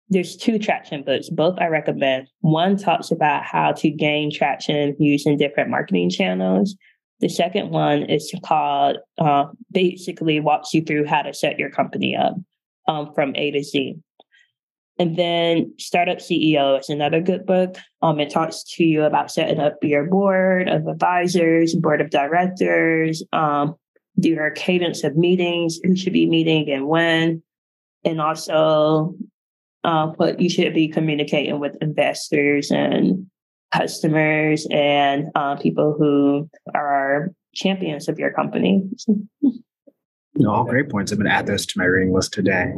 there's 0.09 0.35
two 0.35 0.59
traction 0.59 1.03
books, 1.03 1.29
both 1.29 1.57
I 1.59 1.67
recommend. 1.67 2.27
One 2.41 2.77
talks 2.77 3.11
about 3.11 3.43
how 3.43 3.71
to 3.73 3.89
gain 3.89 4.31
traction 4.31 4.95
using 4.99 5.37
different 5.37 5.69
marketing 5.69 6.09
channels. 6.09 6.75
The 7.21 7.29
second 7.29 7.71
one 7.71 8.03
is 8.03 8.33
called 8.43 8.97
uh, 9.17 9.45
basically 9.71 10.39
walks 10.39 10.73
you 10.73 10.83
through 10.83 11.05
how 11.05 11.23
to 11.23 11.33
set 11.33 11.57
your 11.57 11.71
company 11.71 12.15
up 12.15 12.35
um, 12.87 13.13
from 13.15 13.35
A 13.35 13.51
to 13.51 13.63
Z. 13.63 13.95
And 14.97 15.17
then 15.17 15.73
Startup 15.77 16.19
CEO 16.19 16.79
is 16.79 16.89
another 16.89 17.19
good 17.19 17.45
book. 17.45 17.75
Um, 18.01 18.19
it 18.19 18.29
talks 18.29 18.63
to 18.75 18.83
you 18.83 19.03
about 19.03 19.31
setting 19.31 19.59
up 19.59 19.77
your 19.81 20.05
board 20.05 20.69
of 20.69 20.87
advisors, 20.87 21.75
board 21.75 21.99
of 21.99 22.11
directors, 22.11 23.23
um, 23.33 23.75
your 24.15 24.51
cadence 24.51 25.03
of 25.03 25.17
meetings, 25.17 25.79
who 25.83 25.95
should 25.95 26.13
be 26.13 26.27
meeting 26.27 26.69
and 26.69 26.87
when, 26.87 27.43
and 28.05 28.21
also 28.21 29.15
uh, 29.86 30.08
but 30.17 30.41
you 30.41 30.50
should 30.50 30.74
be 30.74 30.88
communicating 30.88 31.60
with 31.60 31.78
investors 31.80 32.71
and 32.71 33.28
customers 33.71 34.67
and 34.71 35.28
uh, 35.36 35.56
people 35.58 35.95
who 35.98 36.50
are 36.74 37.32
champions 37.54 38.10
of 38.10 38.17
your 38.17 38.32
company. 38.32 38.84
All 40.45 40.65
great 40.65 40.89
points. 40.89 41.12
I'm 41.12 41.19
going 41.19 41.30
to 41.30 41.36
add 41.36 41.45
those 41.45 41.67
to 41.67 41.80
my 41.80 41.86
reading 41.86 42.13
list 42.13 42.34
today. 42.34 42.74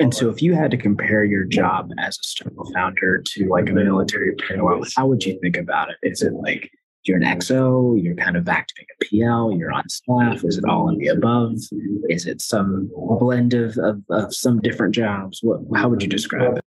And 0.00 0.14
so, 0.14 0.30
if 0.30 0.40
you 0.40 0.54
had 0.54 0.70
to 0.70 0.78
compare 0.78 1.24
your 1.24 1.44
job 1.44 1.90
as 1.98 2.18
a 2.18 2.22
startup 2.22 2.66
founder 2.72 3.22
to 3.24 3.48
like 3.48 3.68
a 3.68 3.72
military 3.72 4.34
parallel, 4.36 4.82
how 4.96 5.06
would 5.06 5.22
you 5.22 5.38
think 5.40 5.58
about 5.58 5.90
it? 5.90 5.96
Is 6.02 6.22
it 6.22 6.32
like 6.32 6.70
you're 7.04 7.16
an 7.16 7.22
XO, 7.22 8.02
you're 8.02 8.14
kind 8.14 8.36
of 8.36 8.44
back 8.44 8.66
to 8.68 8.74
acting 8.80 8.86
a 9.00 9.04
PL, 9.04 9.56
you're 9.56 9.72
on 9.72 9.88
staff. 9.88 10.44
Is 10.44 10.58
it 10.58 10.64
all 10.64 10.88
in 10.90 10.98
the 10.98 11.08
above? 11.08 11.56
Is 12.08 12.26
it 12.26 12.40
some 12.40 12.90
blend 13.18 13.54
of, 13.54 13.78
of, 13.78 14.02
of 14.10 14.34
some 14.34 14.60
different 14.60 14.94
jobs? 14.94 15.40
What, 15.42 15.60
how 15.74 15.88
would 15.88 16.02
you 16.02 16.08
describe 16.08 16.58
it? 16.58 16.64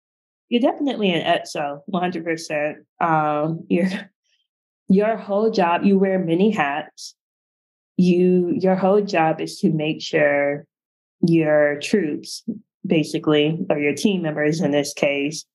You're 0.50 0.62
definitely 0.62 1.12
an 1.12 1.24
XO, 1.24 1.82
100%. 1.92 2.76
Um, 3.00 3.66
your, 3.70 3.88
your 4.90 5.18
whole 5.18 5.50
job, 5.52 5.84
you 5.84 5.98
wear 5.98 6.20
many 6.20 6.52
hats. 6.52 7.16
You, 7.96 8.54
your 8.60 8.76
whole 8.76 9.02
job 9.02 9.42
is 9.42 9.60
to 9.60 9.72
make 9.72 10.02
sure 10.02 10.66
your 11.22 11.80
troops, 11.82 12.44
basically, 12.86 13.66
or 13.70 13.80
your 13.80 13.96
team 13.96 14.22
members 14.22 14.62
in 14.62 14.72
this 14.72 14.94
case, 14.94 15.46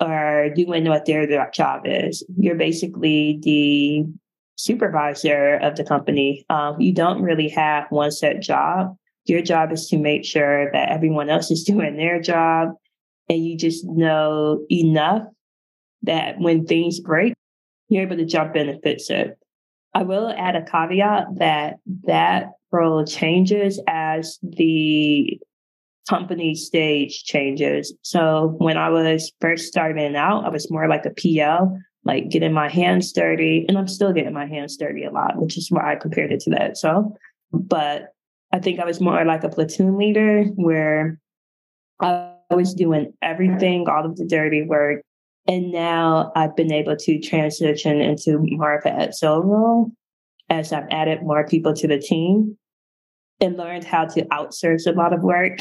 are 0.00 0.48
doing 0.50 0.88
what 0.88 1.04
their 1.04 1.50
job 1.52 1.82
is. 1.84 2.24
You're 2.38 2.56
basically 2.56 3.38
the 3.42 4.04
supervisor 4.56 5.56
of 5.56 5.76
the 5.76 5.84
company. 5.84 6.44
Um, 6.50 6.80
you 6.80 6.92
don't 6.92 7.22
really 7.22 7.48
have 7.50 7.86
one 7.90 8.10
set 8.10 8.40
job. 8.40 8.96
Your 9.26 9.42
job 9.42 9.72
is 9.72 9.88
to 9.88 9.98
make 9.98 10.24
sure 10.24 10.70
that 10.72 10.90
everyone 10.90 11.30
else 11.30 11.50
is 11.50 11.64
doing 11.72 11.96
their 11.96 12.20
job. 12.20 12.70
And 13.28 13.44
you 13.44 13.56
just 13.56 13.84
know 13.86 14.64
enough 14.70 15.22
that 16.02 16.38
when 16.38 16.66
things 16.66 17.00
break, 17.00 17.34
you're 17.88 18.02
able 18.02 18.16
to 18.16 18.24
jump 18.24 18.56
in 18.56 18.68
and 18.68 18.82
fix 18.82 19.10
it. 19.10 19.38
I 19.94 20.02
will 20.02 20.30
add 20.30 20.56
a 20.56 20.64
caveat 20.64 21.38
that 21.38 21.76
that 22.06 22.52
role 22.70 23.04
changes 23.04 23.80
as 23.88 24.38
the 24.42 25.40
company 26.10 26.56
stage 26.56 27.22
changes. 27.22 27.94
So 28.02 28.56
when 28.58 28.76
I 28.76 28.88
was 28.88 29.30
first 29.40 29.68
starting 29.68 30.16
out, 30.16 30.44
I 30.44 30.48
was 30.48 30.68
more 30.68 30.88
like 30.88 31.06
a 31.06 31.10
PL, 31.10 31.78
like 32.04 32.28
getting 32.28 32.52
my 32.52 32.68
hands 32.68 33.12
dirty. 33.12 33.64
And 33.68 33.78
I'm 33.78 33.86
still 33.86 34.12
getting 34.12 34.32
my 34.32 34.46
hands 34.46 34.76
dirty 34.76 35.04
a 35.04 35.12
lot, 35.12 35.40
which 35.40 35.56
is 35.56 35.70
why 35.70 35.92
I 35.92 35.96
compared 35.96 36.32
it 36.32 36.40
to 36.40 36.50
that. 36.50 36.76
So, 36.76 37.16
but 37.52 38.08
I 38.52 38.58
think 38.58 38.80
I 38.80 38.84
was 38.84 39.00
more 39.00 39.24
like 39.24 39.44
a 39.44 39.48
platoon 39.48 39.96
leader 39.96 40.42
where 40.56 41.20
I 42.00 42.34
was 42.50 42.74
doing 42.74 43.12
everything, 43.22 43.88
all 43.88 44.04
of 44.04 44.16
the 44.16 44.26
dirty 44.26 44.62
work. 44.62 45.02
And 45.46 45.70
now 45.70 46.32
I've 46.34 46.56
been 46.56 46.72
able 46.72 46.96
to 46.96 47.20
transition 47.20 48.00
into 48.00 48.38
more 48.40 48.78
of 48.78 48.84
an 48.84 49.10
XO 49.10 49.44
role 49.44 49.92
as 50.48 50.72
I've 50.72 50.88
added 50.90 51.22
more 51.22 51.46
people 51.46 51.72
to 51.74 51.86
the 51.86 52.00
team 52.00 52.58
and 53.40 53.56
learned 53.56 53.84
how 53.84 54.06
to 54.06 54.24
outsource 54.26 54.88
a 54.88 54.92
lot 54.92 55.12
of 55.12 55.22
work 55.22 55.60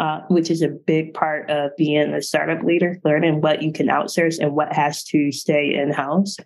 uh, 0.00 0.22
which 0.28 0.50
is 0.50 0.62
a 0.62 0.68
big 0.68 1.12
part 1.12 1.50
of 1.50 1.76
being 1.76 2.14
a 2.14 2.22
startup 2.22 2.64
leader, 2.64 2.98
learning 3.04 3.42
what 3.42 3.62
you 3.62 3.70
can 3.70 3.88
outsource 3.88 4.38
and 4.40 4.56
what 4.56 4.72
has 4.72 5.04
to 5.04 5.30
stay 5.30 5.74
in 5.74 5.92
house. 5.92 6.38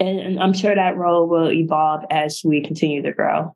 And, 0.00 0.38
I'm 0.38 0.52
sure 0.52 0.74
that 0.74 0.96
role 0.96 1.28
will 1.28 1.50
evolve 1.50 2.04
as 2.10 2.42
we 2.44 2.62
continue 2.62 3.02
to 3.02 3.12
grow 3.12 3.54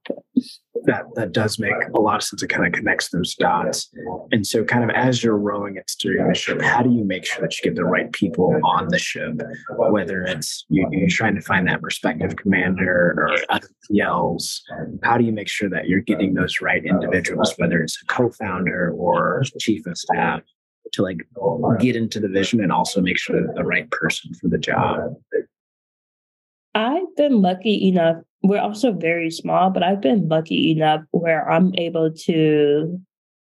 that 0.84 1.04
that 1.14 1.32
does 1.32 1.58
make 1.58 1.74
a 1.94 2.00
lot 2.00 2.16
of 2.16 2.22
sense. 2.22 2.42
It 2.42 2.48
kind 2.48 2.66
of 2.66 2.72
connects 2.72 3.10
those 3.10 3.34
dots. 3.34 3.90
And 4.30 4.46
so, 4.46 4.64
kind 4.64 4.84
of 4.84 4.90
as 4.90 5.22
you're 5.22 5.36
rowing 5.36 5.76
it 5.76 5.88
steering 5.88 6.28
the 6.28 6.34
ship, 6.34 6.60
how 6.60 6.82
do 6.82 6.90
you 6.90 7.04
make 7.04 7.24
sure 7.24 7.42
that 7.42 7.56
you 7.58 7.70
get 7.70 7.76
the 7.76 7.84
right 7.84 8.10
people 8.12 8.58
on 8.64 8.88
the 8.88 8.98
ship? 8.98 9.40
Whether 9.76 10.22
it's 10.22 10.64
you, 10.68 10.86
are 10.86 11.08
trying 11.08 11.34
to 11.34 11.40
find 11.40 11.66
that 11.68 11.82
respective 11.82 12.36
commander 12.36 13.14
or 13.16 13.36
other 13.48 13.68
PLs, 13.90 14.60
how 15.02 15.18
do 15.18 15.24
you 15.24 15.32
make 15.32 15.48
sure 15.48 15.68
that 15.70 15.88
you're 15.88 16.00
getting 16.00 16.34
those 16.34 16.60
right 16.60 16.84
individuals, 16.84 17.54
whether 17.58 17.80
it's 17.80 18.00
a 18.02 18.06
co-founder 18.06 18.92
or 18.92 19.42
chief 19.58 19.86
of 19.86 19.96
staff, 19.96 20.40
to 20.92 21.02
like 21.02 21.18
get 21.80 21.96
into 21.96 22.20
the 22.20 22.28
vision 22.28 22.60
and 22.60 22.72
also 22.72 23.00
make 23.00 23.18
sure 23.18 23.40
that 23.40 23.54
the 23.54 23.64
right 23.64 23.90
person 23.90 24.32
for 24.34 24.48
the 24.48 24.58
job? 24.58 25.14
I've 26.74 27.14
been 27.16 27.42
lucky 27.42 27.88
enough 27.88 28.22
we're 28.42 28.60
also 28.60 28.92
very 28.92 29.30
small, 29.30 29.70
but 29.70 29.82
I've 29.82 30.00
been 30.00 30.28
lucky 30.28 30.72
enough 30.72 31.02
where 31.12 31.48
I'm 31.48 31.72
able 31.76 32.12
to 32.12 33.00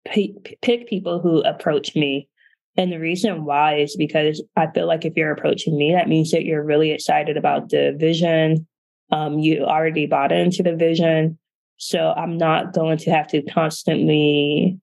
p- 0.06 0.38
pick 0.62 0.88
people 0.88 1.20
who 1.20 1.42
approach 1.42 1.96
me. 1.96 2.30
And 2.78 2.92
the 2.92 3.00
reason 3.00 3.46
why 3.46 3.78
is 3.78 3.96
because 3.96 4.44
I 4.56 4.68
feel 4.68 4.86
like 4.86 5.06
if 5.06 5.16
you're 5.16 5.32
approaching 5.32 5.78
me, 5.78 5.94
that 5.94 6.10
means 6.10 6.32
that 6.32 6.44
you're 6.44 6.64
really 6.64 6.92
excited 6.92 7.38
about 7.38 7.70
the 7.70 7.96
vision. 7.98 8.68
Um, 9.12 9.40
you 9.40 9.64
already 9.64 10.06
bought 10.06 10.32
into 10.32 10.62
the 10.62 10.76
vision. 10.76 11.38
So 11.78 12.14
I'm 12.16 12.38
not 12.38 12.74
going 12.74 12.98
to 13.00 13.12
have 13.12 13.28
to 13.30 13.42
constantly 13.44 14.80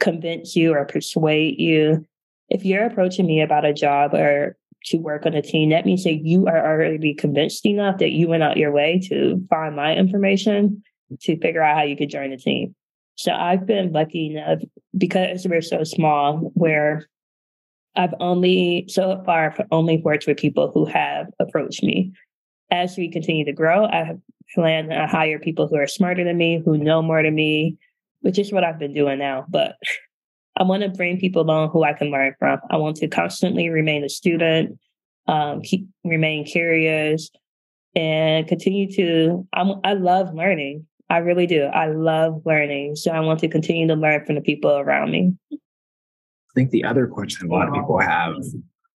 convince 0.00 0.56
you 0.56 0.74
or 0.74 0.84
persuade 0.84 1.60
you. 1.60 2.04
If 2.48 2.64
you're 2.64 2.84
approaching 2.84 3.26
me 3.26 3.40
about 3.40 3.64
a 3.64 3.72
job 3.72 4.14
or 4.14 4.56
to 4.86 4.98
work 4.98 5.26
on 5.26 5.34
a 5.34 5.42
team, 5.42 5.70
that 5.70 5.86
means 5.86 6.04
that 6.04 6.24
you 6.24 6.46
are 6.46 6.66
already 6.66 7.14
convinced 7.14 7.64
enough 7.66 7.98
that 7.98 8.10
you 8.10 8.28
went 8.28 8.42
out 8.42 8.56
your 8.56 8.72
way 8.72 9.00
to 9.08 9.44
find 9.48 9.76
my 9.76 9.94
information 9.94 10.82
to 11.22 11.38
figure 11.38 11.62
out 11.62 11.76
how 11.76 11.82
you 11.82 11.96
could 11.96 12.10
join 12.10 12.30
the 12.30 12.36
team. 12.36 12.74
So 13.16 13.32
I've 13.32 13.66
been 13.66 13.92
lucky 13.92 14.34
enough 14.34 14.60
because 14.96 15.46
we're 15.48 15.62
so 15.62 15.84
small 15.84 16.50
where 16.54 17.06
I've 17.96 18.14
only 18.18 18.86
so 18.88 19.22
far 19.24 19.56
only 19.70 19.98
worked 19.98 20.26
with 20.26 20.36
people 20.36 20.70
who 20.72 20.84
have 20.86 21.28
approached 21.38 21.82
me. 21.82 22.12
As 22.70 22.96
we 22.96 23.10
continue 23.10 23.44
to 23.44 23.52
grow, 23.52 23.84
I 23.84 24.14
plan 24.54 24.88
to 24.88 25.06
hire 25.06 25.38
people 25.38 25.68
who 25.68 25.76
are 25.76 25.86
smarter 25.86 26.24
than 26.24 26.36
me, 26.36 26.60
who 26.64 26.76
know 26.76 27.02
more 27.02 27.22
than 27.22 27.34
me, 27.34 27.76
which 28.22 28.38
is 28.38 28.52
what 28.52 28.64
I've 28.64 28.78
been 28.78 28.94
doing 28.94 29.18
now. 29.18 29.46
But 29.48 29.76
I 30.56 30.62
want 30.62 30.82
to 30.82 30.88
bring 30.88 31.18
people 31.18 31.42
along 31.42 31.70
who 31.70 31.82
I 31.82 31.92
can 31.92 32.10
learn 32.10 32.34
from. 32.38 32.60
I 32.70 32.76
want 32.76 32.96
to 32.98 33.08
constantly 33.08 33.68
remain 33.68 34.04
a 34.04 34.08
student, 34.08 34.78
um, 35.26 35.62
keep 35.62 35.86
remain 36.04 36.44
curious, 36.44 37.30
and 37.94 38.46
continue 38.46 38.90
to. 38.92 39.46
I'm, 39.52 39.80
I 39.84 39.94
love 39.94 40.34
learning. 40.34 40.86
I 41.10 41.18
really 41.18 41.46
do. 41.46 41.64
I 41.64 41.86
love 41.86 42.42
learning, 42.44 42.96
so 42.96 43.10
I 43.10 43.20
want 43.20 43.40
to 43.40 43.48
continue 43.48 43.86
to 43.88 43.94
learn 43.94 44.24
from 44.24 44.36
the 44.36 44.40
people 44.40 44.70
around 44.70 45.10
me. 45.10 45.34
I 45.52 45.56
think 46.54 46.70
the 46.70 46.84
other 46.84 47.06
question 47.06 47.50
a 47.50 47.52
lot 47.52 47.68
of 47.68 47.74
people 47.74 47.98
have, 47.98 48.36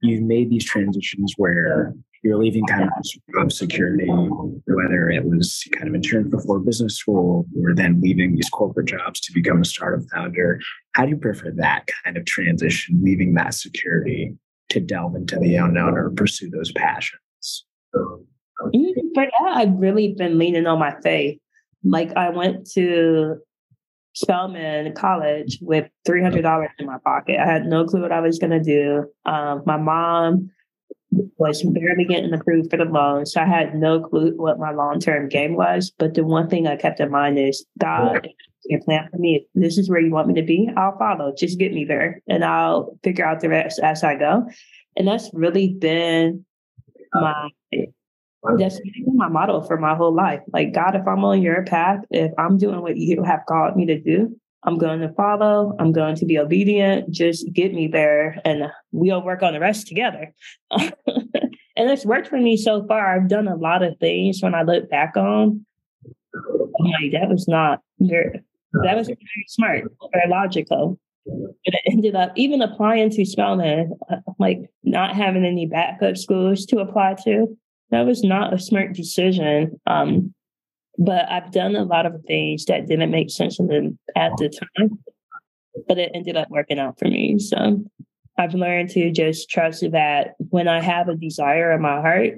you've 0.03 0.23
made 0.23 0.51
these 0.51 0.64
transitions 0.64 1.35
where 1.37 1.95
you're 2.22 2.38
leaving 2.38 2.64
kind 2.66 2.85
of 2.85 2.90
job 3.35 3.52
security, 3.52 4.07
whether 4.09 5.11
it 5.11 5.24
was 5.24 5.64
kind 5.72 5.88
of 5.88 5.94
insurance 5.94 6.31
before 6.31 6.59
business 6.59 6.96
school 6.96 7.46
or 7.62 7.74
then 7.74 8.00
leaving 8.00 8.35
these 8.35 8.48
corporate 8.48 8.88
jobs 8.88 9.20
to 9.20 9.33
become 9.33 9.61
a 9.61 9.64
startup 9.64 10.07
founder. 10.12 10.61
How 10.92 11.05
do 11.05 11.11
you 11.11 11.16
prefer 11.16 11.52
that 11.57 11.88
kind 12.05 12.16
of 12.16 12.24
transition, 12.24 13.00
leaving 13.02 13.35
that 13.35 13.55
security 13.55 14.35
to 14.70 14.81
delve 14.81 15.14
into 15.14 15.38
the 15.38 15.57
unknown 15.57 15.96
or 15.96 16.11
pursue 16.11 16.50
those 16.50 16.72
passions? 16.72 17.64
Mm, 17.94 18.94
for 19.14 19.24
that, 19.24 19.52
I've 19.55 19.74
really 19.74 20.14
been 20.16 20.38
leaning 20.38 20.66
on 20.66 20.79
my 20.79 20.94
faith. 21.02 21.38
Like 21.85 22.16
I 22.16 22.31
went 22.31 22.68
to 22.72 23.37
Spelman 24.14 24.94
College 24.94 25.59
with 25.61 25.88
three 26.07 26.22
hundred 26.22 26.42
dollars 26.42 26.70
in 26.79 26.87
my 26.87 26.96
pocket. 27.05 27.38
I 27.38 27.46
had 27.46 27.66
no 27.66 27.85
clue 27.85 28.00
what 28.00 28.12
I 28.12 28.20
was 28.20 28.38
going 28.38 28.50
to 28.50 28.62
do. 28.62 29.05
Um, 29.26 29.62
my 29.66 29.76
mom 29.76 30.50
was 31.38 31.62
barely 31.62 32.05
getting 32.05 32.33
approved 32.33 32.71
for 32.71 32.77
the 32.77 32.85
loan, 32.85 33.27
so 33.27 33.40
I 33.40 33.47
had 33.47 33.75
no 33.75 34.01
clue 34.01 34.33
what 34.37 34.59
my 34.59 34.73
long 34.73 35.01
term 35.01 35.29
game 35.29 35.57
was. 35.57 35.92
But 35.99 36.14
the 36.14 36.25
one 36.25 36.49
thing 36.49 36.66
I 36.66 36.77
kept 36.77 37.01
in 37.01 37.11
mind 37.11 37.38
is 37.38 37.64
God, 37.79 38.29
your 38.64 38.81
plan 38.81 39.09
for 39.11 39.19
me. 39.19 39.37
If 39.37 39.61
this 39.61 39.79
is 39.79 39.88
where 39.88 40.01
you 40.01 40.11
want 40.11 40.29
me 40.29 40.35
to 40.35 40.47
be. 40.47 40.69
I'll 40.77 40.99
follow. 40.99 41.33
Just 41.37 41.59
get 41.59 41.73
me 41.73 41.85
there, 41.85 42.23
and 42.29 42.45
I'll 42.45 42.99
figure 43.03 43.25
out 43.25 43.40
the 43.40 43.49
rest 43.49 43.81
as 43.83 44.03
I 44.03 44.16
go. 44.16 44.47
And 44.97 45.07
that's 45.07 45.31
really 45.33 45.75
been 45.75 46.45
uh, 47.14 47.21
my 47.21 47.49
that's 48.59 48.81
been 48.81 49.16
my 49.16 49.29
motto 49.29 49.61
for 49.62 49.79
my 49.79 49.95
whole 49.95 50.14
life. 50.14 50.40
Like, 50.53 50.73
God, 50.73 50.95
if 50.95 51.07
I'm 51.07 51.25
on 51.25 51.42
your 51.42 51.64
path, 51.64 52.01
if 52.11 52.33
I'm 52.38 52.59
doing 52.59 52.81
what 52.81 52.97
you 52.97 53.23
have 53.23 53.40
called 53.49 53.77
me 53.77 53.87
to 53.87 54.01
do, 54.01 54.37
I'm 54.66 54.79
going 54.79 55.00
to 55.00 55.12
follow. 55.12 55.74
I'm 55.79 55.92
going 55.92 56.16
to 56.16 56.26
be 56.26 56.38
obedient. 56.38 57.11
Just 57.11 57.52
get 57.52 57.72
me 57.72 57.87
there 57.87 58.40
and 58.44 58.70
we'll 58.92 59.22
work 59.22 59.42
on 59.42 59.52
the 59.52 59.61
rest 59.61 59.87
together. 59.87 60.35
and 60.70 60.92
it's 61.76 62.05
worked 62.05 62.29
for 62.29 62.38
me 62.38 62.57
so 62.57 62.85
far. 62.87 63.14
I've 63.14 63.29
done 63.29 63.48
a 63.48 63.57
lot 63.57 63.83
of 63.83 63.98
things 63.98 64.42
when 64.42 64.55
I 64.55 64.62
look 64.62 64.90
back 64.90 65.16
on. 65.16 65.64
Like, 66.35 67.12
that 67.12 67.29
was 67.29 67.46
not 67.48 67.81
very, 68.00 68.42
that 68.83 68.96
was 68.96 69.07
very 69.07 69.44
smart, 69.48 69.85
very 70.12 70.29
logical. 70.29 70.98
And 71.26 71.55
it 71.64 71.83
ended 71.90 72.14
up 72.14 72.33
even 72.37 72.61
applying 72.61 73.11
to 73.11 73.24
Spelman, 73.24 73.92
uh, 74.11 74.16
like 74.38 74.70
not 74.85 75.16
having 75.16 75.44
any 75.44 75.66
backup 75.66 76.16
schools 76.16 76.66
to 76.66 76.79
apply 76.79 77.16
to 77.24 77.57
that 77.90 78.07
was 78.07 78.22
not 78.22 78.52
a 78.52 78.59
smart 78.59 78.94
decision. 78.94 79.81
Um, 79.87 80.35
but 80.98 81.28
I've 81.30 81.52
done 81.52 81.76
a 81.76 81.85
lot 81.85 82.06
of 82.06 82.22
things 82.26 82.64
that 82.66 82.87
didn't 82.87 83.11
make 83.11 83.30
sense 83.30 83.56
to 83.56 83.66
them 83.66 83.98
at 84.16 84.32
the 84.38 84.48
time, 84.48 84.98
but 85.88 85.98
it 85.98 86.11
ended 86.14 86.37
up 86.37 86.48
working 86.50 86.78
out 86.78 86.98
for 86.98 87.06
me. 87.06 87.38
So 87.38 87.82
I've 88.38 88.54
learned 88.54 88.90
to 88.90 89.11
just 89.11 89.50
trust 89.50 89.85
that 89.92 90.35
when 90.50 90.68
I 90.68 90.80
have 90.80 91.09
a 91.09 91.16
desire 91.16 91.72
in 91.72 91.82
my 91.82 92.00
heart, 92.00 92.35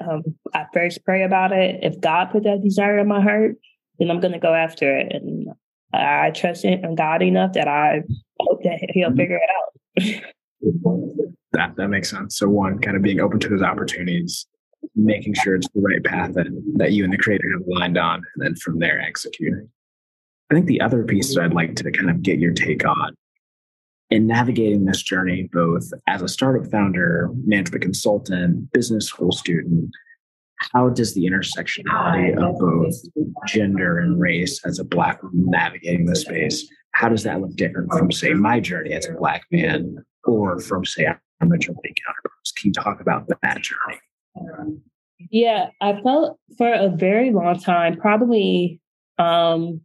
um, 0.00 0.22
I 0.54 0.66
first 0.72 1.04
pray 1.04 1.22
about 1.22 1.52
it. 1.52 1.80
If 1.82 2.00
God 2.00 2.26
put 2.26 2.44
that 2.44 2.62
desire 2.62 2.98
in 2.98 3.08
my 3.08 3.22
heart, 3.22 3.56
then 3.98 4.10
I'm 4.10 4.20
going 4.20 4.32
to 4.32 4.38
go 4.38 4.52
after 4.52 4.96
it. 4.96 5.12
And 5.12 5.48
I 5.92 6.30
trust 6.30 6.64
in 6.64 6.94
God 6.94 7.22
enough 7.22 7.54
that 7.54 7.68
I 7.68 8.02
hope 8.38 8.62
that 8.64 8.78
He'll 8.90 9.08
mm-hmm. 9.08 9.16
figure 9.16 9.40
it 9.42 10.20
out. 10.20 10.22
that 11.52 11.76
that 11.76 11.88
makes 11.88 12.10
sense. 12.10 12.36
So 12.36 12.48
one, 12.48 12.78
kind 12.78 12.96
of 12.96 13.02
being 13.02 13.20
open 13.20 13.40
to 13.40 13.48
those 13.48 13.62
opportunities, 13.62 14.46
making 14.94 15.34
sure 15.34 15.54
it's 15.54 15.68
the 15.74 15.80
right 15.80 16.02
path 16.04 16.34
that, 16.34 16.46
that 16.76 16.92
you 16.92 17.04
and 17.04 17.12
the 17.12 17.18
creator 17.18 17.50
have 17.52 17.66
aligned 17.66 17.98
on, 17.98 18.22
and 18.34 18.44
then 18.44 18.54
from 18.56 18.78
there 18.78 19.00
executing. 19.00 19.68
I 20.50 20.54
think 20.54 20.66
the 20.66 20.80
other 20.80 21.04
piece 21.04 21.34
that 21.34 21.44
I'd 21.44 21.54
like 21.54 21.76
to 21.76 21.90
kind 21.92 22.10
of 22.10 22.22
get 22.22 22.38
your 22.38 22.52
take 22.52 22.86
on 22.86 23.14
in 24.10 24.26
navigating 24.26 24.84
this 24.84 25.02
journey, 25.02 25.48
both 25.52 25.90
as 26.08 26.22
a 26.22 26.28
startup 26.28 26.70
founder, 26.70 27.30
management 27.44 27.82
consultant, 27.82 28.72
business 28.72 29.06
school 29.06 29.30
student, 29.30 29.90
how 30.72 30.88
does 30.88 31.14
the 31.14 31.24
intersectionality 31.24 32.36
of 32.36 32.58
both 32.58 32.94
gender 33.46 33.98
and 33.98 34.20
race 34.20 34.60
as 34.64 34.78
a 34.78 34.84
Black 34.84 35.22
woman 35.22 35.50
navigating 35.50 36.06
the 36.06 36.16
space, 36.16 36.68
how 36.92 37.08
does 37.08 37.22
that 37.22 37.40
look 37.40 37.54
different 37.54 37.90
from, 37.92 38.10
say, 38.10 38.34
my 38.34 38.60
journey 38.60 38.92
as 38.92 39.06
a 39.06 39.12
Black 39.12 39.44
man 39.50 40.04
or 40.24 40.60
from, 40.60 40.84
say, 40.84 41.06
our 41.06 41.20
majority 41.42 41.94
counterparts? 42.04 42.52
Can 42.52 42.68
you 42.68 42.72
talk 42.72 43.00
about 43.00 43.26
that 43.28 43.62
journey? 43.62 44.00
Yeah, 45.30 45.68
I 45.80 46.00
felt 46.00 46.38
for 46.56 46.72
a 46.72 46.88
very 46.88 47.30
long 47.30 47.58
time, 47.58 47.96
probably 47.96 48.80
um 49.18 49.82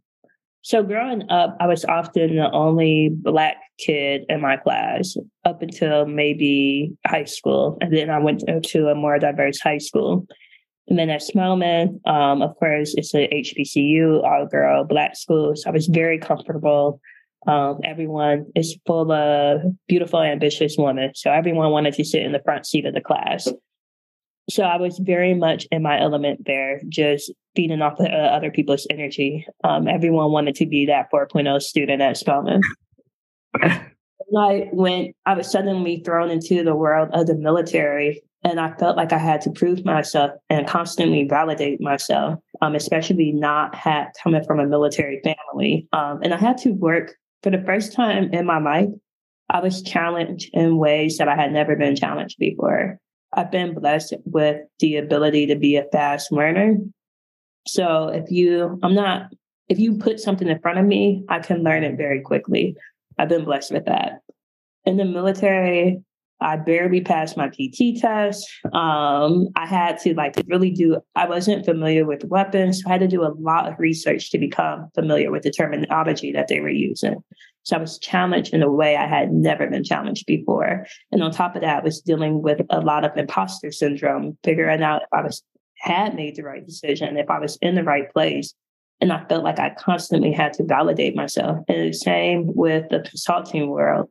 so 0.66 0.82
growing 0.82 1.30
up, 1.30 1.56
I 1.60 1.68
was 1.68 1.84
often 1.84 2.34
the 2.34 2.50
only 2.50 3.10
black 3.12 3.58
kid 3.78 4.24
in 4.28 4.40
my 4.40 4.56
class 4.56 5.16
up 5.44 5.62
until 5.62 6.06
maybe 6.06 6.92
high 7.06 7.22
school. 7.22 7.78
And 7.80 7.96
then 7.96 8.10
I 8.10 8.18
went 8.18 8.42
to 8.64 8.88
a 8.88 8.96
more 8.96 9.16
diverse 9.20 9.60
high 9.60 9.78
school. 9.78 10.26
And 10.88 10.98
then 10.98 11.08
at 11.08 11.22
Spelman, 11.22 12.00
um, 12.04 12.42
of 12.42 12.56
course, 12.56 12.94
it's 12.96 13.14
a 13.14 13.28
HBCU, 13.28 14.24
all 14.24 14.46
girl, 14.46 14.82
black 14.82 15.14
school. 15.14 15.52
So 15.54 15.70
I 15.70 15.72
was 15.72 15.86
very 15.86 16.18
comfortable. 16.18 17.00
Um, 17.46 17.78
everyone 17.84 18.46
is 18.56 18.76
full 18.86 19.12
of 19.12 19.60
beautiful, 19.86 20.20
ambitious 20.20 20.74
women. 20.76 21.12
So 21.14 21.30
everyone 21.30 21.70
wanted 21.70 21.94
to 21.94 22.04
sit 22.04 22.22
in 22.22 22.32
the 22.32 22.42
front 22.44 22.66
seat 22.66 22.86
of 22.86 22.94
the 22.94 23.00
class. 23.00 23.46
So 24.48 24.62
I 24.62 24.76
was 24.76 24.98
very 24.98 25.34
much 25.34 25.66
in 25.72 25.82
my 25.82 26.00
element 26.00 26.46
there, 26.46 26.80
just 26.88 27.32
feeding 27.56 27.82
off 27.82 27.98
the, 27.98 28.08
uh, 28.08 28.28
other 28.28 28.50
people's 28.50 28.86
energy. 28.90 29.46
Um, 29.64 29.88
everyone 29.88 30.30
wanted 30.30 30.54
to 30.56 30.66
be 30.66 30.86
that 30.86 31.10
4.0 31.12 31.60
student 31.62 32.00
at 32.00 32.16
Spelman. 32.16 32.60
I 34.36 34.68
went, 34.72 35.14
I 35.24 35.34
was 35.34 35.50
suddenly 35.50 36.02
thrown 36.04 36.30
into 36.30 36.62
the 36.62 36.74
world 36.74 37.08
of 37.12 37.26
the 37.26 37.36
military, 37.36 38.22
and 38.42 38.60
I 38.60 38.72
felt 38.76 38.96
like 38.96 39.12
I 39.12 39.18
had 39.18 39.40
to 39.42 39.50
prove 39.50 39.84
myself 39.84 40.32
and 40.50 40.66
constantly 40.66 41.26
validate 41.28 41.80
myself, 41.80 42.38
um, 42.60 42.74
especially 42.74 43.32
not 43.32 43.74
had 43.74 44.08
coming 44.22 44.44
from 44.44 44.60
a 44.60 44.66
military 44.66 45.20
family. 45.22 45.88
Um, 45.92 46.20
and 46.22 46.34
I 46.34 46.36
had 46.36 46.58
to 46.58 46.70
work 46.70 47.14
for 47.42 47.50
the 47.50 47.62
first 47.64 47.92
time 47.92 48.32
in 48.32 48.46
my 48.46 48.58
life. 48.58 48.88
I 49.48 49.60
was 49.60 49.82
challenged 49.82 50.50
in 50.52 50.76
ways 50.76 51.18
that 51.18 51.28
I 51.28 51.36
had 51.36 51.52
never 51.52 51.76
been 51.76 51.94
challenged 51.94 52.36
before. 52.38 52.98
I've 53.36 53.50
been 53.50 53.74
blessed 53.74 54.14
with 54.24 54.62
the 54.80 54.96
ability 54.96 55.46
to 55.46 55.56
be 55.56 55.76
a 55.76 55.84
fast 55.92 56.32
learner. 56.32 56.76
So 57.66 58.08
if 58.08 58.30
you, 58.30 58.78
I'm 58.82 58.94
not, 58.94 59.32
if 59.68 59.78
you 59.78 59.98
put 59.98 60.20
something 60.20 60.48
in 60.48 60.58
front 60.60 60.78
of 60.78 60.86
me, 60.86 61.24
I 61.28 61.40
can 61.40 61.62
learn 61.62 61.84
it 61.84 61.96
very 61.96 62.20
quickly. 62.22 62.76
I've 63.18 63.28
been 63.28 63.44
blessed 63.44 63.72
with 63.72 63.84
that. 63.84 64.20
In 64.84 64.96
the 64.96 65.04
military, 65.04 66.00
I 66.40 66.56
barely 66.56 67.00
passed 67.00 67.36
my 67.36 67.48
PT 67.48 67.98
test. 68.00 68.46
Um, 68.72 69.48
I 69.56 69.66
had 69.66 69.98
to 70.00 70.14
like 70.14 70.36
really 70.46 70.70
do, 70.70 71.00
I 71.14 71.28
wasn't 71.28 71.64
familiar 71.64 72.04
with 72.04 72.24
weapons. 72.24 72.82
So 72.82 72.88
I 72.88 72.92
had 72.92 73.00
to 73.00 73.08
do 73.08 73.22
a 73.24 73.34
lot 73.38 73.68
of 73.68 73.78
research 73.78 74.30
to 74.30 74.38
become 74.38 74.88
familiar 74.94 75.30
with 75.30 75.42
the 75.42 75.50
terminology 75.50 76.32
that 76.32 76.48
they 76.48 76.60
were 76.60 76.68
using. 76.68 77.16
So 77.66 77.76
I 77.76 77.80
was 77.80 77.98
challenged 77.98 78.54
in 78.54 78.62
a 78.62 78.70
way 78.70 78.96
I 78.96 79.08
had 79.08 79.32
never 79.32 79.66
been 79.66 79.82
challenged 79.82 80.24
before. 80.24 80.86
And 81.10 81.20
on 81.20 81.32
top 81.32 81.56
of 81.56 81.62
that, 81.62 81.80
I 81.80 81.84
was 81.84 82.00
dealing 82.00 82.40
with 82.40 82.60
a 82.70 82.80
lot 82.80 83.04
of 83.04 83.16
imposter 83.16 83.72
syndrome, 83.72 84.38
figuring 84.44 84.84
out 84.84 85.02
if 85.02 85.08
I 85.12 85.22
was 85.22 85.42
had 85.78 86.14
made 86.14 86.36
the 86.36 86.44
right 86.44 86.64
decision, 86.64 87.16
if 87.16 87.28
I 87.28 87.40
was 87.40 87.58
in 87.60 87.74
the 87.74 87.82
right 87.82 88.10
place. 88.12 88.54
And 89.00 89.12
I 89.12 89.24
felt 89.24 89.42
like 89.42 89.58
I 89.58 89.74
constantly 89.76 90.32
had 90.32 90.52
to 90.54 90.64
validate 90.64 91.16
myself. 91.16 91.58
And 91.68 91.88
the 91.88 91.92
same 91.92 92.52
with 92.54 92.88
the 92.90 93.00
consulting 93.00 93.68
world. 93.68 94.08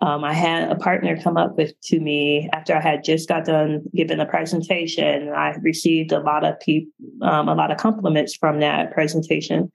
Um, 0.00 0.22
I 0.22 0.32
had 0.32 0.70
a 0.70 0.76
partner 0.76 1.20
come 1.20 1.36
up 1.36 1.56
with 1.56 1.78
to 1.82 2.00
me 2.00 2.48
after 2.52 2.74
I 2.74 2.80
had 2.80 3.04
just 3.04 3.28
got 3.28 3.44
done 3.44 3.82
giving 3.96 4.20
a 4.20 4.26
presentation. 4.26 5.28
I 5.28 5.56
received 5.60 6.12
a 6.12 6.20
lot 6.20 6.44
of 6.44 6.58
pe- 6.60 6.86
um, 7.20 7.48
a 7.48 7.54
lot 7.54 7.72
of 7.72 7.78
compliments 7.78 8.36
from 8.36 8.60
that 8.60 8.92
presentation. 8.92 9.72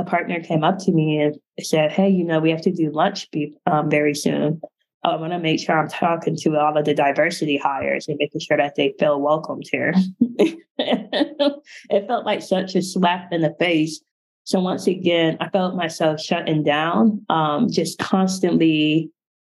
A 0.00 0.04
partner 0.04 0.40
came 0.40 0.64
up 0.64 0.78
to 0.78 0.92
me 0.92 1.20
and 1.20 1.36
said, 1.60 1.92
"Hey, 1.92 2.08
you 2.08 2.24
know, 2.24 2.40
we 2.40 2.50
have 2.50 2.62
to 2.62 2.72
do 2.72 2.90
lunch 2.90 3.30
be- 3.30 3.54
um, 3.66 3.90
very 3.90 4.14
soon. 4.14 4.58
I 5.04 5.14
want 5.16 5.34
to 5.34 5.38
make 5.38 5.60
sure 5.60 5.78
I'm 5.78 5.90
talking 5.90 6.36
to 6.36 6.56
all 6.56 6.78
of 6.78 6.86
the 6.86 6.94
diversity 6.94 7.58
hires 7.58 8.08
and 8.08 8.16
making 8.18 8.40
sure 8.40 8.56
that 8.56 8.76
they 8.76 8.94
feel 8.98 9.20
welcomed 9.20 9.66
here." 9.70 9.92
it 10.78 12.06
felt 12.06 12.24
like 12.24 12.40
such 12.40 12.74
a 12.74 12.80
slap 12.80 13.30
in 13.30 13.42
the 13.42 13.54
face. 13.58 14.00
So 14.44 14.58
once 14.60 14.86
again, 14.86 15.36
I 15.38 15.50
felt 15.50 15.76
myself 15.76 16.18
shutting 16.18 16.62
down, 16.62 17.22
um, 17.28 17.70
just 17.70 17.98
constantly 17.98 19.10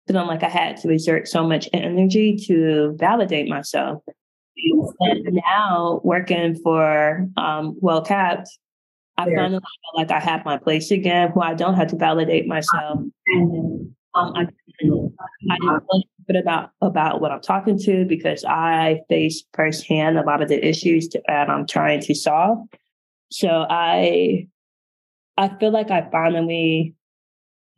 feeling 0.09 0.27
like 0.27 0.43
I 0.43 0.49
had 0.49 0.77
to 0.79 0.91
exert 0.91 1.29
so 1.29 1.47
much 1.47 1.69
energy 1.73 2.37
to 2.49 2.97
validate 2.99 3.49
myself. 3.49 4.03
And 4.99 5.41
now 5.55 6.01
working 6.03 6.57
for 6.57 7.29
um, 7.37 7.79
WellCapped, 7.81 8.49
I 9.23 9.31
yeah. 9.31 9.37
finally 9.37 9.61
feel 9.61 9.95
like 9.97 10.11
I 10.11 10.21
have 10.21 10.45
my 10.45 10.59
place 10.59 10.91
again 10.91 11.31
where 11.31 11.49
I 11.49 11.55
don't 11.55 11.75
have 11.75 11.89
to 11.89 11.97
validate 11.97 12.47
myself. 12.47 12.99
Um, 13.35 13.95
I, 14.15 14.21
I 14.21 14.47
didn't 14.81 15.13
really 15.91 16.05
bit 16.27 16.37
about 16.37 16.71
about 16.81 17.21
what 17.21 17.33
I'm 17.33 17.41
talking 17.41 17.79
to 17.81 18.05
because 18.05 18.45
I 18.45 19.01
face 19.09 19.45
firsthand 19.55 20.19
a 20.19 20.23
lot 20.23 20.43
of 20.43 20.49
the 20.49 20.67
issues 20.67 21.09
that 21.09 21.51
I'm 21.51 21.67
trying 21.67 22.01
to 22.03 22.15
solve. 22.15 22.59
So 23.31 23.67
I 23.69 24.49
I 25.37 25.49
feel 25.59 25.71
like 25.71 25.91
I 25.91 26.09
finally 26.11 26.95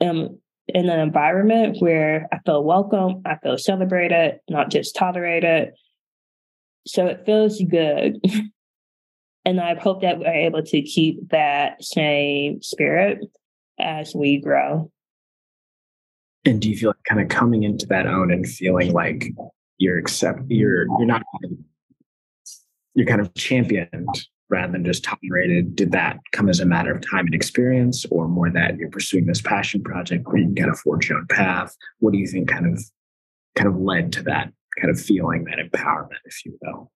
am 0.00 0.38
in 0.68 0.88
an 0.88 1.00
environment 1.00 1.76
where 1.80 2.28
I 2.32 2.38
feel 2.44 2.64
welcome, 2.64 3.22
I 3.24 3.36
feel 3.42 3.58
celebrated, 3.58 4.40
not 4.48 4.70
just 4.70 4.94
tolerated. 4.96 5.72
So 6.86 7.06
it 7.06 7.24
feels 7.24 7.60
good. 7.62 8.20
and 9.44 9.60
I 9.60 9.74
hope 9.74 10.02
that 10.02 10.18
we're 10.18 10.32
able 10.32 10.62
to 10.62 10.82
keep 10.82 11.28
that 11.30 11.82
same 11.84 12.62
spirit 12.62 13.18
as 13.78 14.14
we 14.14 14.40
grow. 14.40 14.90
And 16.44 16.60
do 16.60 16.70
you 16.70 16.76
feel 16.76 16.90
like 16.90 17.04
kind 17.08 17.20
of 17.20 17.28
coming 17.28 17.62
into 17.62 17.86
that 17.86 18.06
own 18.06 18.32
and 18.32 18.46
feeling 18.46 18.92
like 18.92 19.32
you're 19.78 19.98
accept 19.98 20.40
you're 20.48 20.86
you're 20.98 21.06
not 21.06 21.22
you're 22.94 23.06
kind 23.06 23.20
of 23.20 23.34
championed 23.34 24.08
rather 24.50 24.72
than 24.72 24.84
just 24.84 25.04
tolerated? 25.04 25.74
Did 25.74 25.92
that 25.92 26.18
come 26.32 26.48
as 26.48 26.60
a 26.60 26.66
matter 26.66 26.92
of 26.92 27.00
time 27.00 27.26
and 27.26 27.34
experience, 27.34 28.04
or 28.10 28.28
more 28.28 28.50
that 28.50 28.76
you're 28.76 28.90
pursuing 28.90 29.26
this 29.26 29.40
passion 29.40 29.82
project 29.82 30.26
where 30.26 30.38
you 30.38 30.46
can 30.46 30.54
kind 30.54 30.70
of 30.70 30.78
forge 30.78 31.08
your 31.08 31.18
own 31.18 31.26
path? 31.28 31.74
What 31.98 32.12
do 32.12 32.18
you 32.18 32.26
think 32.26 32.48
kind 32.48 32.66
of 32.66 32.82
kind 33.56 33.68
of 33.68 33.76
led 33.76 34.12
to 34.12 34.22
that 34.24 34.52
kind 34.80 34.90
of 34.90 35.00
feeling, 35.00 35.44
that 35.44 35.58
empowerment, 35.58 36.20
if 36.24 36.44
you 36.44 36.58
will? 36.60 36.90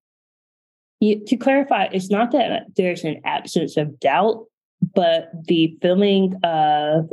To 1.00 1.36
clarify, 1.36 1.88
it's 1.92 2.10
not 2.10 2.32
that 2.32 2.64
there's 2.76 3.04
an 3.04 3.20
absence 3.24 3.76
of 3.76 4.00
doubt, 4.00 4.46
but 4.94 5.30
the 5.46 5.76
feeling 5.80 6.34
of 6.42 7.10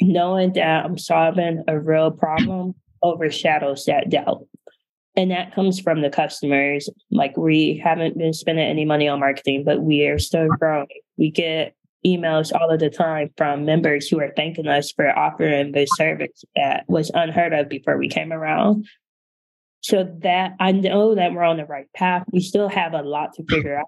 knowing 0.00 0.52
that 0.54 0.84
I'm 0.84 0.98
solving 0.98 1.62
a 1.68 1.78
real 1.78 2.10
problem 2.10 2.74
overshadows 3.02 3.84
that 3.84 4.10
doubt. 4.10 4.46
And 5.14 5.30
that 5.30 5.54
comes 5.54 5.78
from 5.78 6.00
the 6.00 6.10
customers. 6.10 6.88
Like 7.10 7.36
we 7.36 7.80
haven't 7.82 8.16
been 8.16 8.32
spending 8.32 8.66
any 8.66 8.84
money 8.84 9.08
on 9.08 9.20
marketing, 9.20 9.62
but 9.64 9.82
we 9.82 10.06
are 10.06 10.18
still 10.18 10.48
growing. 10.48 10.86
We 11.18 11.30
get 11.30 11.76
emails 12.04 12.52
all 12.52 12.70
of 12.70 12.80
the 12.80 12.90
time 12.90 13.30
from 13.36 13.64
members 13.64 14.08
who 14.08 14.18
are 14.20 14.32
thanking 14.34 14.66
us 14.66 14.90
for 14.90 15.16
offering 15.16 15.72
the 15.72 15.86
service 15.96 16.44
that 16.56 16.84
was 16.88 17.10
unheard 17.14 17.52
of 17.52 17.68
before 17.68 17.96
we 17.96 18.08
came 18.08 18.32
around. 18.32 18.86
So 19.82 20.08
that 20.20 20.54
I 20.60 20.72
know 20.72 21.14
that 21.14 21.32
we're 21.32 21.42
on 21.42 21.56
the 21.56 21.64
right 21.64 21.92
path. 21.92 22.24
We 22.32 22.40
still 22.40 22.68
have 22.68 22.94
a 22.94 23.02
lot 23.02 23.34
to 23.34 23.44
figure 23.44 23.78
out, 23.78 23.86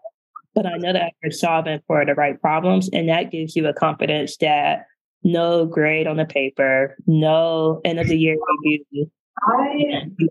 but 0.54 0.66
I 0.66 0.76
know 0.76 0.92
that 0.92 1.12
we're 1.22 1.30
solving 1.30 1.80
for 1.86 2.04
the 2.04 2.14
right 2.14 2.40
problems. 2.40 2.90
And 2.92 3.08
that 3.08 3.30
gives 3.30 3.54
you 3.54 3.66
a 3.68 3.72
confidence 3.72 4.36
that 4.38 4.86
no 5.22 5.66
grade 5.66 6.06
on 6.06 6.16
the 6.16 6.24
paper, 6.24 6.96
no 7.06 7.80
end 7.84 8.00
of 8.00 8.08
the 8.08 8.18
year 8.18 8.36
review, 8.64 9.10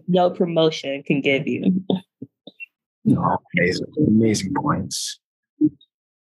no 0.08 0.30
promotion 0.30 1.04
can 1.04 1.22
give 1.22 1.48
you. 1.48 1.84
No, 3.06 3.38
amazing, 3.58 3.88
amazing 4.08 4.54
points. 4.54 5.20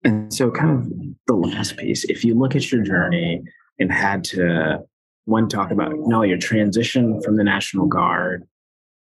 And 0.03 0.33
so, 0.33 0.49
kind 0.49 0.71
of 0.71 0.91
the 1.27 1.35
last 1.35 1.77
piece, 1.77 2.03
if 2.05 2.25
you 2.25 2.33
look 2.33 2.55
at 2.55 2.71
your 2.71 2.81
journey 2.81 3.41
and 3.77 3.91
had 3.91 4.23
to 4.25 4.79
one 5.25 5.47
talk 5.47 5.69
about 5.69 5.93
no 5.95 6.23
your 6.23 6.39
transition 6.39 7.21
from 7.21 7.37
the 7.37 7.43
National 7.43 7.85
Guard, 7.85 8.47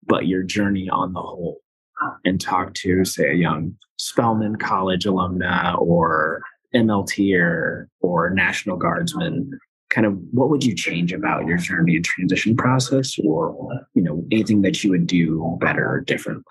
but 0.06 0.28
your 0.28 0.44
journey 0.44 0.90
on 0.90 1.14
the 1.14 1.22
whole, 1.22 1.62
and 2.26 2.42
talk 2.42 2.74
to 2.74 3.06
say 3.06 3.32
a 3.32 3.36
young 3.36 3.76
Spelman 3.98 4.56
College 4.56 5.06
alumna 5.06 5.80
or 5.80 6.42
MLT 6.74 7.38
or, 7.40 7.90
or 8.02 8.30
National 8.32 8.78
Guardsman, 8.78 9.52
kind 9.90 10.08
of 10.08 10.18
what 10.32 10.50
would 10.50 10.64
you 10.64 10.74
change 10.74 11.14
about 11.14 11.46
your 11.46 11.58
journey 11.58 11.98
and 11.98 12.06
transition 12.06 12.56
process 12.56 13.18
or, 13.24 13.56
you 13.94 14.02
know, 14.02 14.26
anything 14.32 14.62
that 14.62 14.84
you 14.84 14.90
would 14.90 15.06
do 15.06 15.58
better 15.60 15.88
or 15.88 16.02
differently? 16.02 16.44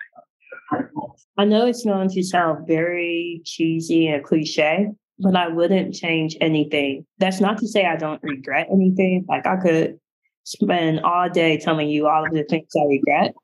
I 1.37 1.45
know 1.45 1.67
it's 1.67 1.85
going 1.85 2.11
to 2.11 2.23
sound 2.23 2.67
very 2.69 3.41
cheesy 3.45 4.07
and 4.07 4.23
cliche, 4.23 4.89
but 5.19 5.35
I 5.35 5.49
wouldn't 5.49 5.95
change 5.95 6.37
anything. 6.41 7.07
That's 7.19 7.41
not 7.41 7.59
to 7.59 7.67
say 7.67 7.87
I 7.87 7.97
don't 7.97 8.23
regret 8.23 8.69
anything. 8.71 9.25
Like 9.29 9.47
I 9.47 9.57
could 9.57 9.99
spend 10.45 11.01
all 11.01 11.29
day 11.29 11.59
telling 11.59 11.89
you 11.89 12.09
all 12.09 12.25
of 12.25 12.33
the 12.33 12.45
things 12.45 12.69
I 12.77 12.85
regret. 12.85 13.35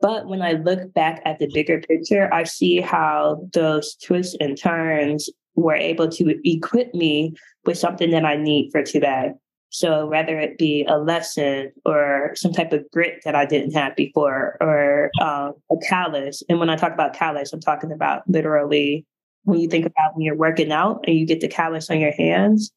But 0.00 0.26
when 0.26 0.40
I 0.40 0.52
look 0.52 0.92
back 0.94 1.20
at 1.24 1.38
the 1.38 1.50
bigger 1.52 1.80
picture, 1.80 2.32
I 2.32 2.44
see 2.44 2.80
how 2.80 3.46
those 3.52 3.96
twists 3.96 4.36
and 4.40 4.58
turns 4.58 5.28
were 5.54 5.74
able 5.74 6.08
to 6.08 6.40
equip 6.44 6.94
me 6.94 7.34
with 7.66 7.76
something 7.76 8.10
that 8.10 8.24
I 8.24 8.36
need 8.36 8.70
for 8.72 8.82
today. 8.82 9.32
So 9.68 10.06
whether 10.06 10.38
it 10.38 10.58
be 10.58 10.84
a 10.88 10.98
lesson 10.98 11.70
or 11.84 12.32
some 12.34 12.52
type 12.52 12.72
of 12.72 12.84
grit 12.92 13.20
that 13.24 13.36
I 13.36 13.44
didn't 13.44 13.72
have 13.72 13.94
before, 13.94 14.56
or 14.60 15.10
um, 15.20 15.52
a 15.70 15.76
callus. 15.88 16.42
And 16.48 16.58
when 16.58 16.70
I 16.70 16.76
talk 16.76 16.92
about 16.92 17.14
callus, 17.14 17.52
I'm 17.52 17.60
talking 17.60 17.92
about 17.92 18.22
literally 18.28 19.06
when 19.44 19.60
you 19.60 19.68
think 19.68 19.86
about 19.86 20.14
when 20.14 20.24
you're 20.24 20.36
working 20.36 20.72
out 20.72 21.04
and 21.06 21.16
you 21.16 21.24
get 21.24 21.40
the 21.40 21.48
callus 21.48 21.88
on 21.88 22.00
your 22.00 22.12
hands. 22.12 22.72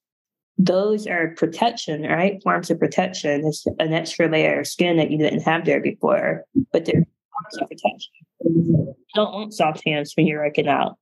Those 0.57 1.07
are 1.07 1.33
protection, 1.35 2.03
right? 2.03 2.41
Forms 2.43 2.69
of 2.69 2.79
protection. 2.79 3.45
It's 3.45 3.65
an 3.79 3.93
extra 3.93 4.29
layer 4.29 4.59
of 4.59 4.67
skin 4.67 4.97
that 4.97 5.11
you 5.11 5.17
didn't 5.17 5.41
have 5.41 5.65
there 5.65 5.81
before, 5.81 6.45
but 6.71 6.85
they're 6.85 7.05
forms 7.33 7.57
of 7.61 7.69
protection. 7.69 8.13
You 8.41 8.95
don't 9.15 9.33
want 9.33 9.53
soft 9.53 9.81
hands 9.85 10.13
when 10.15 10.27
you're 10.27 10.43
working 10.43 10.67
out. 10.67 10.97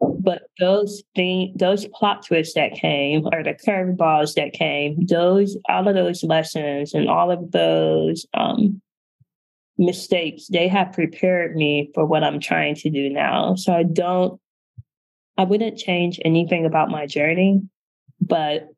But 0.00 0.42
those 0.60 1.02
thing, 1.14 1.54
those 1.56 1.86
plot 1.88 2.24
twists 2.26 2.54
that 2.54 2.74
came, 2.74 3.26
or 3.32 3.42
the 3.42 3.54
curveballs 3.54 4.34
that 4.34 4.52
came, 4.52 5.06
those 5.06 5.56
all 5.68 5.88
of 5.88 5.94
those 5.94 6.22
lessons 6.22 6.94
and 6.94 7.08
all 7.08 7.30
of 7.30 7.52
those 7.52 8.26
um, 8.34 8.80
mistakes, 9.78 10.46
they 10.48 10.68
have 10.68 10.92
prepared 10.92 11.56
me 11.56 11.90
for 11.94 12.04
what 12.04 12.24
I'm 12.24 12.40
trying 12.40 12.74
to 12.76 12.90
do 12.90 13.08
now. 13.08 13.54
So 13.54 13.72
I 13.72 13.82
don't, 13.82 14.40
I 15.36 15.44
wouldn't 15.44 15.78
change 15.78 16.20
anything 16.24 16.66
about 16.66 16.90
my 16.90 17.06
journey, 17.06 17.62
but 18.20 18.68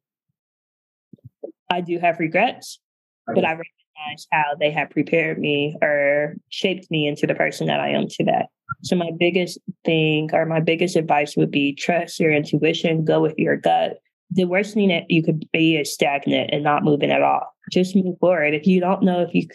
I 1.70 1.80
do 1.80 1.98
have 1.98 2.18
regrets. 2.18 2.80
But 3.26 3.44
I 3.44 3.50
recognize 3.50 4.26
how 4.30 4.54
they 4.58 4.70
have 4.70 4.90
prepared 4.90 5.38
me 5.38 5.76
or 5.82 6.36
shaped 6.48 6.90
me 6.90 7.08
into 7.08 7.26
the 7.26 7.34
person 7.34 7.66
that 7.66 7.80
I 7.80 7.88
am 7.88 8.06
today. 8.08 8.44
So 8.82 8.94
my 8.94 9.10
biggest 9.18 9.58
thing 9.84 10.30
or 10.32 10.46
my 10.46 10.60
biggest 10.60 10.96
advice 10.96 11.36
would 11.36 11.50
be 11.50 11.74
trust 11.74 12.20
your 12.20 12.32
intuition, 12.32 13.04
go 13.04 13.20
with 13.20 13.34
your 13.36 13.56
gut. 13.56 13.98
The 14.30 14.44
worst 14.44 14.74
thing 14.74 14.88
that 14.88 15.10
you 15.10 15.22
could 15.22 15.48
be 15.52 15.76
is 15.76 15.92
stagnant 15.92 16.50
and 16.52 16.62
not 16.62 16.84
moving 16.84 17.10
at 17.10 17.22
all. 17.22 17.54
Just 17.72 17.96
move 17.96 18.18
forward. 18.18 18.54
If 18.54 18.66
you 18.66 18.80
don't 18.80 19.02
know 19.02 19.22
if 19.22 19.34
you, 19.34 19.48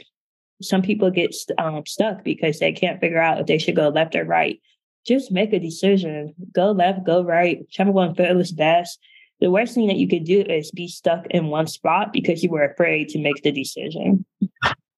some 0.62 0.82
people 0.82 1.12
get 1.12 1.36
um, 1.58 1.86
stuck 1.86 2.24
because 2.24 2.60
they 2.60 2.72
can't 2.72 3.00
figure 3.00 3.22
out 3.22 3.40
if 3.40 3.48
they 3.48 3.58
should 3.58 3.76
go 3.76 3.90
left 3.90 4.16
or 4.16 4.26
right. 4.26 4.60
Just 5.06 5.32
make 5.32 5.54
a 5.54 5.60
decision. 5.60 6.34
Go 6.54 6.72
left, 6.72 7.06
go 7.06 7.24
right, 7.24 7.60
whichever 7.60 7.92
one 7.92 8.16
feels 8.16 8.52
best. 8.52 9.00
The 9.42 9.52
worst 9.52 9.74
thing 9.74 9.88
that 9.88 9.98
you 9.98 10.08
could 10.08 10.24
do 10.24 10.42
is 10.42 10.72
be 10.72 10.88
stuck 10.88 11.26
in 11.32 11.48
one 11.48 11.68
spot 11.68 12.14
because 12.14 12.44
you 12.44 12.50
were 12.50 12.64
afraid 12.64 13.10
to 13.10 13.20
make 13.20 13.42
the 13.44 13.52
decision 13.52 14.26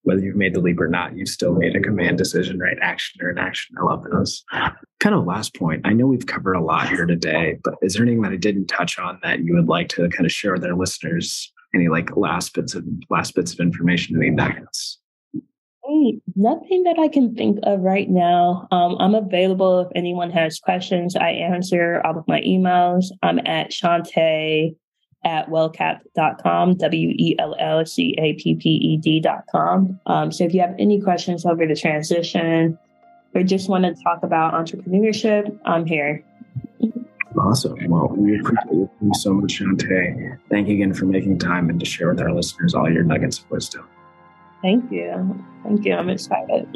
whether 0.03 0.21
you've 0.21 0.35
made 0.35 0.53
the 0.53 0.59
leap 0.59 0.79
or 0.79 0.87
not, 0.87 1.15
you've 1.15 1.29
still 1.29 1.53
made 1.53 1.75
a 1.75 1.81
command 1.81 2.17
decision, 2.17 2.59
right? 2.59 2.77
Action 2.81 3.21
or 3.21 3.31
inaction. 3.31 3.75
I 3.79 3.83
love 3.83 4.03
those. 4.11 4.43
Kind 4.99 5.15
of 5.15 5.25
last 5.25 5.55
point. 5.55 5.81
I 5.85 5.93
know 5.93 6.07
we've 6.07 6.25
covered 6.25 6.53
a 6.53 6.61
lot 6.61 6.89
here 6.89 7.05
today, 7.05 7.57
but 7.63 7.75
is 7.81 7.93
there 7.93 8.03
anything 8.03 8.21
that 8.21 8.33
I 8.33 8.37
didn't 8.37 8.67
touch 8.67 8.99
on 8.99 9.19
that 9.23 9.39
you 9.39 9.53
would 9.55 9.67
like 9.67 9.89
to 9.89 10.07
kind 10.09 10.25
of 10.25 10.31
share 10.31 10.53
with 10.53 10.65
our 10.65 10.75
listeners? 10.75 11.51
Any 11.73 11.87
like 11.87 12.15
last 12.15 12.53
bits 12.53 12.75
of 12.75 12.85
last 13.09 13.33
bits 13.33 13.53
of 13.53 13.59
information, 13.59 14.15
any 14.15 14.29
nuggets? 14.29 14.99
Nothing 16.35 16.83
that 16.83 16.97
I 16.99 17.07
can 17.07 17.35
think 17.35 17.59
of 17.63 17.81
right 17.81 18.09
now. 18.09 18.67
Um, 18.71 18.95
I'm 18.99 19.15
available 19.15 19.81
if 19.81 19.87
anyone 19.95 20.31
has 20.31 20.59
questions. 20.59 21.15
I 21.15 21.29
answer 21.29 22.01
all 22.05 22.17
of 22.17 22.27
my 22.27 22.41
emails. 22.41 23.05
I'm 23.21 23.39
at 23.39 23.71
Shante 23.71 24.75
at 25.25 25.47
wellcapped.com, 25.47 26.75
W 26.75 27.09
E 27.17 27.35
L 27.39 27.55
L 27.59 27.85
C 27.85 28.15
A 28.17 28.33
P 28.33 28.55
P 28.55 28.69
E 28.69 28.97
D.com. 28.97 29.99
Um, 30.05 30.31
so 30.31 30.43
if 30.43 30.53
you 30.53 30.61
have 30.61 30.75
any 30.77 31.01
questions 31.01 31.45
over 31.45 31.65
the 31.65 31.75
transition 31.75 32.77
or 33.33 33.43
just 33.43 33.69
want 33.69 33.85
to 33.85 33.95
talk 34.03 34.19
about 34.23 34.53
entrepreneurship, 34.53 35.57
I'm 35.65 35.85
here. 35.85 36.23
Awesome. 37.37 37.75
Well, 37.87 38.09
we 38.09 38.39
appreciate 38.39 38.89
you 39.01 39.11
so 39.13 39.33
much, 39.33 39.59
Shante. 39.59 40.37
Thank 40.49 40.67
you 40.67 40.75
again 40.75 40.93
for 40.93 41.05
making 41.05 41.39
time 41.39 41.69
and 41.69 41.79
to 41.79 41.85
share 41.85 42.09
with 42.09 42.21
our 42.21 42.31
listeners 42.31 42.75
all 42.75 42.91
your 42.91 43.03
nuggets 43.03 43.39
of 43.39 43.49
wisdom. 43.49 43.87
Thank 44.63 44.91
you. 44.91 45.45
Thank 45.63 45.85
you. 45.85 45.93
I'm 45.93 46.09
excited. 46.09 46.67